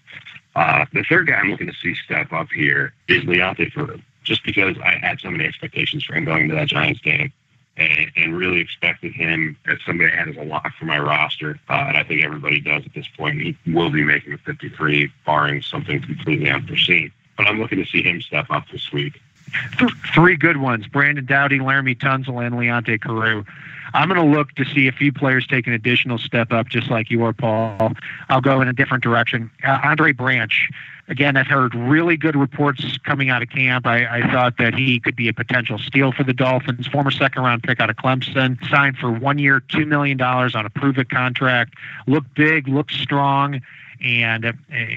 Uh, 0.56 0.86
the 0.94 1.04
third 1.04 1.28
guy 1.28 1.36
I'm 1.36 1.52
looking 1.52 1.68
to 1.68 1.74
see 1.74 1.96
step 1.96 2.32
up 2.32 2.48
here 2.54 2.94
is 3.08 3.24
Leonte 3.24 3.72
Carroo 3.74 4.02
just 4.24 4.44
because 4.44 4.78
I 4.84 4.98
had 4.98 5.20
so 5.20 5.30
many 5.30 5.46
expectations 5.46 6.04
for 6.04 6.14
him 6.14 6.26
going 6.26 6.44
into 6.44 6.56
that 6.56 6.68
Giants 6.68 7.02
game. 7.02 7.32
And, 7.80 8.12
and, 8.18 8.38
really 8.38 8.60
expected 8.60 9.14
him 9.14 9.58
as 9.66 9.78
somebody 9.86 10.12
I 10.12 10.16
had 10.16 10.28
as 10.28 10.36
a 10.36 10.44
lock 10.44 10.74
for 10.78 10.84
my 10.84 11.00
roster. 11.00 11.58
Uh, 11.70 11.86
and 11.88 11.98
I 11.98 12.04
think 12.04 12.26
everybody 12.26 12.60
does 12.60 12.86
at 12.86 12.94
this 12.94 13.08
point. 13.18 13.40
He 13.40 13.58
will 13.68 13.90
be 13.90 14.04
making 14.04 14.34
a 14.34 14.38
53, 14.38 15.10
barring 15.26 15.62
something 15.62 16.02
completely 16.02 16.50
unforeseen. 16.50 17.12
But 17.38 17.48
I'm 17.48 17.58
looking 17.58 17.78
to 17.78 17.86
see 17.86 18.04
him 18.04 18.22
step 18.22 18.48
up 18.50 18.66
this 18.70 18.92
week. 18.92 19.22
Three 20.14 20.36
good 20.36 20.58
ones 20.58 20.88
Brandon 20.88 21.26
Doughty, 21.26 21.60
Laremy 21.60 21.98
Tunsil, 21.98 22.46
and 22.46 22.56
Leonte 22.56 23.00
Carroo. 23.02 23.46
I'm 23.94 24.10
going 24.10 24.22
to 24.22 24.38
look 24.38 24.52
to 24.56 24.66
see 24.66 24.88
a 24.88 24.92
few 24.92 25.12
players 25.12 25.48
take 25.48 25.66
an 25.66 25.74
additional 25.74 26.18
step 26.18 26.52
up, 26.52 26.68
just 26.68 26.90
like 26.90 27.10
you 27.10 27.24
are, 27.24 27.34
Paul. 27.34 27.94
I'll 28.30 28.42
go 28.42 28.62
in 28.62 28.68
a 28.68 28.74
different 28.74 29.04
direction. 29.04 29.50
Uh, 29.66 29.80
Andre 29.84 30.12
Branch 30.12 30.70
again, 31.10 31.36
I've 31.36 31.48
heard 31.48 31.76
really 31.76 32.16
good 32.16 32.36
reports 32.36 32.98
coming 33.00 33.30
out 33.30 33.42
of 33.42 33.50
camp. 33.50 33.86
I, 33.86 34.20
I 34.20 34.32
thought 34.32 34.58
that 34.58 34.74
he 34.74 35.00
could 35.00 35.16
be 35.16 35.28
a 35.28 35.34
potential 35.34 35.78
steal 35.80 36.12
for 36.12 36.24
the 36.24 36.34
Dolphins. 36.34 36.88
Former 36.88 37.12
second 37.12 37.44
round 37.44 37.64
pick 37.64 37.80
out 37.80 37.90
of 37.90 37.98
Clemson, 37.98 38.58
signed 38.70 38.98
for 38.98 39.12
one 39.12 39.40
year, 39.40 39.62
$2 39.70 39.88
million 39.88 40.22
on 40.22 40.66
a 40.66 40.70
prove 40.70 40.98
it 40.98 41.10
contract. 41.10 41.74
Looked 42.08 42.34
big, 42.36 42.68
looked 42.68 42.94
strong. 42.94 43.62
And 44.02 44.46
uh, 44.46 44.54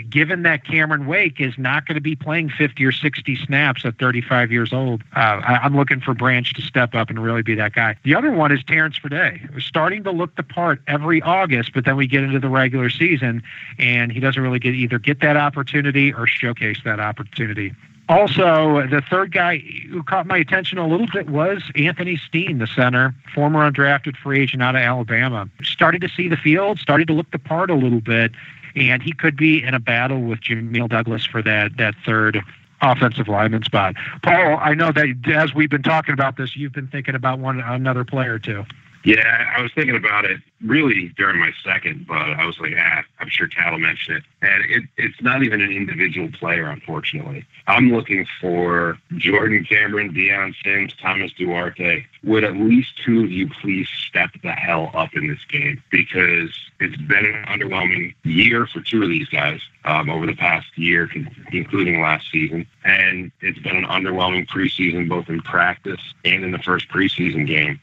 given 0.09 0.43
that 0.43 0.65
Cameron 0.65 1.07
Wake 1.07 1.41
is 1.41 1.59
not 1.59 1.87
going 1.87 1.97
to 1.97 2.01
be 2.01 2.15
playing 2.15 2.51
50 2.51 2.85
or 2.85 2.93
60 2.93 3.37
snaps 3.45 3.85
at 3.85 3.99
35 3.99 4.53
years 4.53 4.73
old, 4.73 5.03
uh, 5.17 5.41
I, 5.45 5.67
am 5.67 5.77
looking 5.77 6.01
for 6.01 6.15
Branch 6.15 6.53
to 6.55 6.63
step 6.63 6.95
up 6.95 7.11
and 7.11 7.23
really 7.23 7.43
be 7.43 7.57
that 7.57 7.73
guy. 7.73 7.97
The 8.05 8.15
other 8.15 8.31
one 8.31 8.53
is 8.53 8.63
Terrence 8.63 8.99
Fede. 8.99 9.49
We're 9.53 9.61
starting 9.61 10.05
to 10.05 10.13
look 10.13 10.37
the 10.37 10.45
part 10.45 10.81
every 10.87 11.21
August, 11.21 11.73
but 11.75 11.85
then 11.85 11.97
we 11.97 12.07
get 12.07 12.23
into 12.23 12.39
the 12.39 12.49
regular 12.49 12.91
season, 12.91 13.43
and 13.79 14.13
he 14.13 14.21
doesn't 14.21 14.41
really 14.41 14.61
get 14.61 14.75
either 14.75 14.99
get 14.99 15.21
that 15.21 15.37
opportunity 15.37 16.02
or 16.11 16.27
showcase 16.27 16.79
that 16.85 16.99
opportunity. 16.99 17.73
Also, 18.09 18.87
the 18.89 19.01
third 19.09 19.33
guy 19.33 19.59
who 19.89 20.03
caught 20.03 20.27
my 20.27 20.37
attention 20.37 20.77
a 20.77 20.87
little 20.87 21.07
bit 21.13 21.31
was 21.31 21.63
Anthony 21.77 22.17
Steen, 22.17 22.59
the 22.59 22.67
center, 22.67 23.15
former 23.35 23.71
undrafted 23.71 24.17
free 24.17 24.43
agent 24.43 24.63
out 24.63 24.75
of 24.75 24.83
Alabama. 24.83 25.49
Started 25.63 26.01
to 26.03 26.09
see 26.09 26.29
the 26.29 26.37
field, 26.37 26.79
started 26.79 27.07
to 27.07 27.15
look 27.15 27.31
the 27.31 27.39
part 27.39 27.71
a 27.71 27.75
little 27.75 28.01
bit, 28.01 28.33
and 28.75 29.03
he 29.03 29.13
could 29.13 29.37
be 29.37 29.63
in 29.63 29.73
a 29.73 29.81
battle 29.81 30.21
with 30.21 30.41
Jamil 30.41 30.89
Douglas 30.89 31.25
for 31.25 31.43
that 31.43 31.77
that 31.77 31.95
third 32.05 32.43
offensive 32.83 33.29
lineman 33.29 33.63
spot. 33.63 33.95
Paul, 34.23 34.59
I 34.61 34.75
know 34.75 34.91
that 34.93 35.07
as 35.33 35.55
we've 35.55 35.71
been 35.71 35.85
talking 35.85 36.13
about 36.13 36.37
this, 36.37 36.57
you've 36.57 36.73
been 36.73 36.89
thinking 36.89 37.15
about 37.15 37.39
one 37.39 37.61
another 37.61 38.05
player 38.05 38.39
too. 38.39 38.65
Yeah, 39.05 39.53
I 39.57 39.61
was 39.61 39.73
thinking 39.75 39.97
about 39.97 40.25
it 40.25 40.41
really 40.65 41.09
during 41.17 41.41
my 41.41 41.51
second, 41.65 42.07
but 42.07 42.15
I 42.15 42.47
was 42.47 42.59
like, 42.61 42.73
ah, 42.79 43.03
I'm 43.19 43.29
sure 43.29 43.49
Cal 43.49 43.73
will 43.73 43.79
mention 43.79 44.17
it. 44.17 44.23
And 44.43 44.65
it, 44.71 44.83
it's 44.97 45.21
not 45.21 45.43
even 45.43 45.61
an 45.61 45.73
individual 45.73 46.31
player, 46.31 46.67
unfortunately. 46.67 47.45
I'm 47.67 47.93
looking 47.93 48.27
for 48.41 48.99
Jordan 49.17 49.65
Cameron, 49.65 50.15
Dion 50.15 50.55
Sims, 50.63 50.95
Thomas 51.01 51.33
Duarte. 51.33 52.05
Would 52.23 52.45
at 52.45 52.55
least 52.55 52.91
two 53.05 53.25
of 53.25 53.31
you 53.33 53.49
please 53.49 53.89
step 54.07 54.31
the 54.43 54.53
hell 54.53 54.93
up 54.95 55.15
in 55.15 55.27
this 55.27 55.45
game? 55.49 55.83
Because 55.91 56.51
it's 56.79 56.97
been 56.97 57.27
an 57.27 57.45
underwhelming 57.47 58.15
year 58.23 58.67
for 58.67 58.81
two 58.83 59.03
of 59.03 59.09
these 59.09 59.29
guys 59.29 59.61
um, 59.85 60.11
over 60.11 60.27
the 60.27 60.37
past 60.37 60.67
year, 60.77 61.11
including 61.51 62.01
last 62.01 62.31
season. 62.31 62.69
And 62.85 63.33
it's 63.41 63.59
been 63.59 63.77
an 63.77 63.87
underwhelming 63.87 64.47
preseason, 64.47 65.09
both 65.09 65.29
in 65.29 65.41
practice 65.41 66.01
and 66.25 66.45
in 66.45 66.53
the 66.53 66.59
first 66.59 66.89
preseason 66.89 67.49
game 67.49 67.81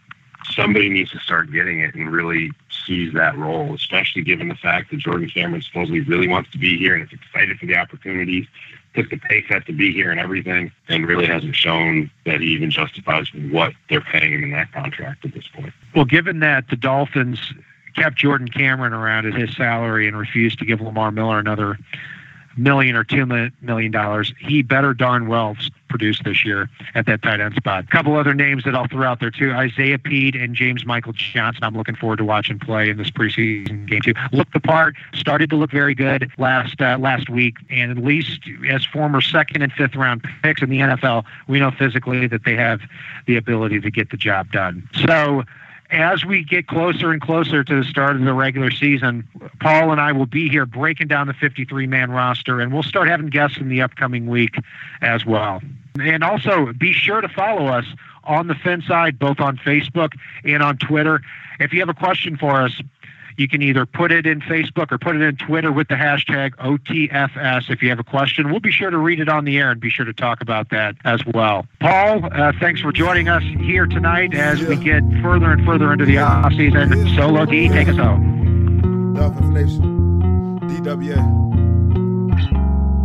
somebody 0.54 0.90
needs 0.90 1.12
to 1.12 1.20
start 1.20 1.52
getting 1.52 1.80
it 1.80 1.96
and 1.96 2.12
really 2.12 2.52
seize 2.86 3.14
that 3.14 3.38
role, 3.38 3.74
especially 3.74 4.22
given 4.22 4.48
the 4.48 4.56
fact 4.56 4.92
that 4.92 4.98
Jordan 5.00 5.30
Cameron 5.30 5.62
supposedly 5.62 6.02
really 6.02 6.28
wants 6.28 6.52
to 6.52 6.58
be 6.58 6.78
here 6.78 6.96
and 6.96 7.04
is 7.04 7.14
excited 7.14 7.60
for 7.60 7.66
the 7.66 7.76
opportunities, 7.76 8.48
took 8.96 9.10
the 9.10 9.18
pay 9.18 9.42
cut 9.42 9.66
to 9.68 9.74
be 9.74 9.92
here 9.92 10.12
and 10.12 10.20
everything, 10.20 10.72
and 10.88 11.08
really 11.08 11.28
hasn't 11.28 11.56
shown 11.56 12.10
that 12.26 12.42
he 12.42 12.48
even 12.48 12.72
justifies 12.72 13.28
what 13.52 13.74
they're 13.90 14.02
paying 14.02 14.34
him 14.34 14.44
in 14.44 14.52
that 14.52 14.72
contract 14.72 15.26
at 15.26 15.34
this 15.34 15.48
point. 15.54 15.74
Well, 15.96 16.06
given 16.06 16.40
that 16.40 16.70
the 16.70 16.76
Dolphins 16.76 17.54
kept 17.96 18.18
Jordan 18.18 18.48
Cameron 18.48 18.94
around 18.94 19.26
at 19.26 19.34
his 19.34 19.56
salary 19.56 20.08
and 20.08 20.18
refused 20.18 20.60
to 20.60 20.66
give 20.66 20.82
Lamar 20.82 21.12
Miller 21.12 21.40
another 21.40 21.78
million 22.58 22.96
or 22.96 23.04
two 23.04 23.26
million 23.62 23.92
dollars, 23.92 24.34
he 24.40 24.62
better 24.62 24.94
darn 24.94 25.28
well 25.28 25.56
produced 25.90 26.24
this 26.24 26.46
year 26.46 26.70
at 26.96 27.06
that 27.06 27.22
tight 27.22 27.40
end 27.40 27.56
spot. 27.56 27.86
A 27.86 27.88
couple 27.88 28.16
other 28.16 28.34
names 28.34 28.64
that 28.64 28.76
I'll 28.76 28.88
throw 28.88 29.08
out 29.08 29.20
there 29.20 29.32
too: 29.32 29.52
Isaiah 29.52 30.00
Pead 30.00 30.36
and 30.36 30.56
James 30.56 30.86
Michael 30.86 31.14
Johnson. 31.14 31.64
I'm 31.64 31.76
looking 31.76 31.96
forward 31.96 32.18
to 32.18 32.26
watching 32.26 32.60
play 32.60 32.90
in 32.90 32.98
this 32.98 33.10
preseason 33.10 33.88
game 33.88 34.02
too. 34.02 34.14
Looked 34.32 34.54
the 34.54 34.60
part, 34.60 34.96
started 35.14 35.50
to 35.50 35.56
look 35.56 35.72
very 35.72 35.96
good 35.96 36.32
last 36.38 36.82
uh, 36.82 36.98
last 37.00 37.30
week, 37.30 37.56
and 37.70 37.92
at 37.92 37.98
least 37.98 38.42
as 38.70 38.86
former 38.86 39.22
second 39.22 39.62
and 39.62 39.74
fifth 39.74 39.96
round 39.96 40.26
picks 40.44 40.62
in 40.62 40.70
the 40.70 40.80
NFL, 40.80 41.26
we 41.48 41.60
know 41.60 41.72
physically 41.72 42.28
that 42.28 42.46
they 42.46 42.56
have 42.56 42.82
the 43.26 43.36
ability 43.36 43.82
to 43.82 43.92
get 43.92 44.12
the 44.12 44.18
job 44.18 44.52
done. 44.52 44.88
So 45.06 45.44
as 45.92 46.24
we 46.24 46.44
get 46.44 46.68
closer 46.68 47.12
and 47.12 47.22
closer 47.22 47.64
to 47.64 47.76
the 47.76 47.84
start 47.84 48.16
of 48.16 48.24
the 48.24 48.34
regular 48.34 48.70
season, 48.72 49.28
Paul 49.60 49.92
and 49.92 50.00
I 50.00 50.12
will 50.12 50.26
be 50.26 50.48
here 50.48 50.66
breaking 50.66 51.08
down 51.08 51.28
the 51.28 51.34
53 51.34 51.88
man 51.88 52.12
roster, 52.12 52.60
and 52.60 52.72
we'll 52.72 52.84
start 52.84 53.08
having 53.08 53.28
guests 53.28 53.58
in 53.58 53.70
the 53.70 53.82
upcoming 53.82 54.28
week 54.28 54.56
as 55.02 55.26
well. 55.26 55.62
And 56.00 56.24
also 56.24 56.74
be 56.74 56.94
sure 56.94 57.22
to 57.22 57.30
follow 57.30 57.68
us 57.68 57.86
on 58.24 58.48
the 58.48 58.56
Fin 58.56 58.82
side, 58.82 59.18
both 59.18 59.40
on 59.40 59.58
Facebook 59.58 60.14
and 60.44 60.62
on 60.62 60.78
Twitter. 60.78 61.22
If 61.60 61.74
you 61.74 61.80
have 61.80 61.90
a 61.90 61.94
question 61.94 62.38
for 62.38 62.62
us, 62.62 62.80
you 63.40 63.48
can 63.48 63.62
either 63.62 63.86
put 63.86 64.12
it 64.12 64.26
in 64.26 64.42
Facebook 64.42 64.92
or 64.92 64.98
put 64.98 65.16
it 65.16 65.22
in 65.22 65.38
Twitter 65.38 65.72
with 65.72 65.88
the 65.88 65.96
hashtag 65.96 66.52
OTFS. 66.56 67.70
If 67.70 67.82
you 67.82 67.90
have 67.90 68.00
a 68.00 68.04
question, 68.04 68.52
we'll 68.52 68.60
be 68.60 68.72
sure 68.72 68.90
to 68.90 68.98
read 68.98 69.20
it 69.20 69.30
on 69.30 69.46
the 69.46 69.58
air 69.58 69.72
and 69.72 69.80
be 69.80 69.90
sure 69.90 70.06
to 70.06 70.14
talk 70.14 70.42
about 70.42 70.70
that 70.70 70.96
as 71.06 71.26
well. 71.26 71.66
Paul, 71.80 72.26
uh, 72.34 72.52
thanks 72.60 72.82
for 72.82 72.92
joining 72.92 73.30
us 73.30 73.44
here 73.44 73.88
tonight 73.88 74.34
as 74.34 74.62
we 74.62 74.76
get 74.76 75.04
further 75.22 75.52
and 75.52 75.66
further 75.66 75.94
into 75.94 76.06
the 76.06 76.18
off 76.18 76.52
season. 76.54 77.16
Solo 77.16 77.46
D, 77.46 77.70
take 77.70 77.88
us 77.88 77.96
home. 77.96 79.14
Dolphins 79.16 79.50
Nation, 79.52 80.60
DWA. 80.62 81.18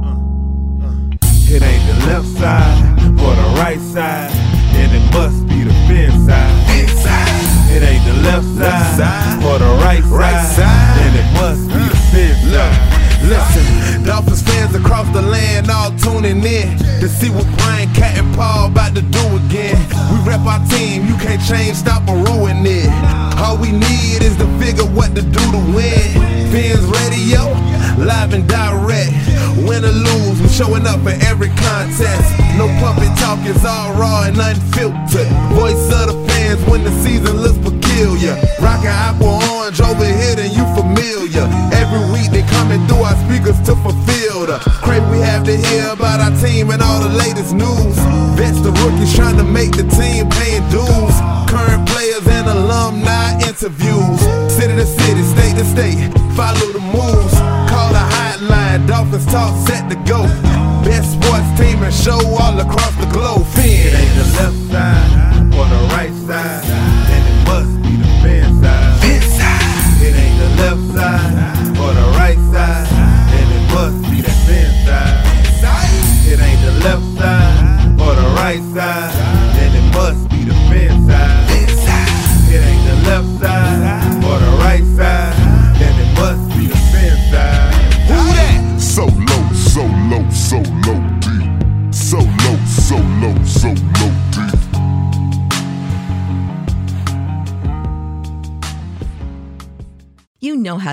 Uh, 0.03 0.87
uh. 0.87 1.55
It 1.55 1.63
ain't 1.63 1.87
the 1.87 2.07
left 2.07 2.27
side 2.39 2.99
or 3.21 3.35
the 3.35 3.55
right 3.61 3.81
side, 3.81 4.31
then 4.75 4.95
it 4.95 5.13
must 5.13 5.47
be 5.47 5.63
the 5.63 5.73
fin 5.87 6.11
side. 6.27 6.81
Inside. 6.81 7.75
It 7.77 7.83
ain't 7.83 8.05
the 8.05 8.14
left 8.25 8.47
side, 8.57 8.97
side 8.97 9.45
or 9.45 9.59
the 9.59 9.73
right 9.85 10.03
side, 10.03 10.13
right 10.13 10.47
side. 10.57 10.97
then 10.99 11.13
it 11.21 11.29
must 11.37 11.69
be 11.69 11.83
the 11.85 12.01
fin 12.11 12.35
side. 12.51 13.05
Listen, 13.25 14.05
Dolphins 14.05 14.43
fans 14.43 14.75
across 14.75 15.09
the 15.15 15.23
land 15.23 15.71
all 15.71 15.91
tuning 15.97 16.45
in 16.45 16.77
to 17.01 17.09
see 17.09 17.31
what 17.31 17.47
Brian 17.57 17.89
Cat 17.95 18.19
and 18.19 18.35
Paul 18.35 18.69
about 18.69 18.95
to 18.97 19.03
do 19.03 19.25
again. 19.47 19.81
We 20.13 20.21
rep 20.29 20.45
our 20.45 20.61
team, 20.69 21.07
you 21.07 21.17
can't 21.17 21.41
change, 21.41 21.77
stop 21.77 22.07
or 22.09 22.17
ruin 22.17 22.67
it. 22.67 22.91
All 23.41 23.57
we 23.57 23.73
need 23.73 24.21
is 24.21 24.37
to 24.37 24.47
figure 24.61 24.85
what 24.85 25.15
to 25.17 25.23
do 25.23 25.41
to 25.41 25.61
win. 25.73 26.53
Fins 26.53 26.85
radio, 26.85 27.49
live 27.99 28.35
and 28.35 28.49
direct. 28.49 29.13
Win 29.67 29.85
or 29.85 29.95
lose, 29.95 30.41
we 30.43 30.49
showing 30.49 30.87
up 30.87 31.01
for 31.01 31.15
every 31.27 31.49
contest. 31.55 32.29
No 32.59 32.67
puppet 32.83 33.11
talk, 33.19 33.39
it's 33.47 33.65
all 33.65 33.95
raw 33.95 34.25
and 34.25 34.37
unfiltered. 34.37 35.29
Voice 35.55 35.87
of 35.95 36.11
the 36.11 36.17
fans 36.29 36.63
when 36.69 36.85
the 36.85 36.91
season 37.03 37.39
looks 37.41 37.59
peculiar. 37.59 38.35
Rockin' 38.61 38.91
apple 38.91 39.39
orange 39.55 39.81
over 39.81 40.05
here, 40.05 40.35
then 40.35 40.51
you 40.53 40.65
familiar. 40.75 41.47
Every 41.73 42.03
week 42.13 42.31
they 42.31 42.43
coming 42.51 42.87
through 42.87 43.07
our 43.07 43.17
speakers 43.27 43.59
to 43.67 43.75
fulfill 43.83 44.47
the 44.47 44.59
crave 44.83 45.07
we 45.11 45.19
have 45.19 45.45
to 45.45 45.57
hear 45.57 45.89
about 45.91 46.21
our 46.21 46.35
team 46.43 46.71
and 46.71 46.83
all 46.83 47.01
the 47.01 47.15
latest 47.15 47.55
news. 47.55 47.97
Vets 48.37 48.61
the 48.61 48.73
rookies 48.83 49.15
trying 49.15 49.37
to 49.37 49.45
make 49.45 49.73
the 49.73 49.87
team 49.95 50.29
paying 50.31 50.67
dues. 50.69 51.17
Current 51.49 51.87
players 51.89 52.27
and 52.27 52.49
alumni 52.49 53.39
interviews. 53.47 54.21
City 54.51 54.75
to 54.75 54.87
city, 54.87 55.23
state 55.23 55.57
to 55.57 55.65
state, 55.65 56.13
follow 56.35 56.73
the 56.73 56.81
moves. 56.81 57.54
Dolphins 58.87 59.27
talk 59.27 59.55
set 59.67 59.89
to 59.89 59.97
go. 60.05 60.23
Best 60.85 61.13
sports 61.13 61.49
team 61.59 61.83
and 61.83 61.95
show 61.95 62.19
all 62.37 62.59
across 62.61 62.95
the 62.97 63.07
globe. 63.13 63.47
Fin. 63.55 63.65
It 63.65 63.95
ain't 63.95 64.15
the 64.17 64.27
left 64.39 64.61
side 64.71 65.55
or 65.55 65.67
the 65.67 65.81
right 65.95 66.13
side, 66.27 66.94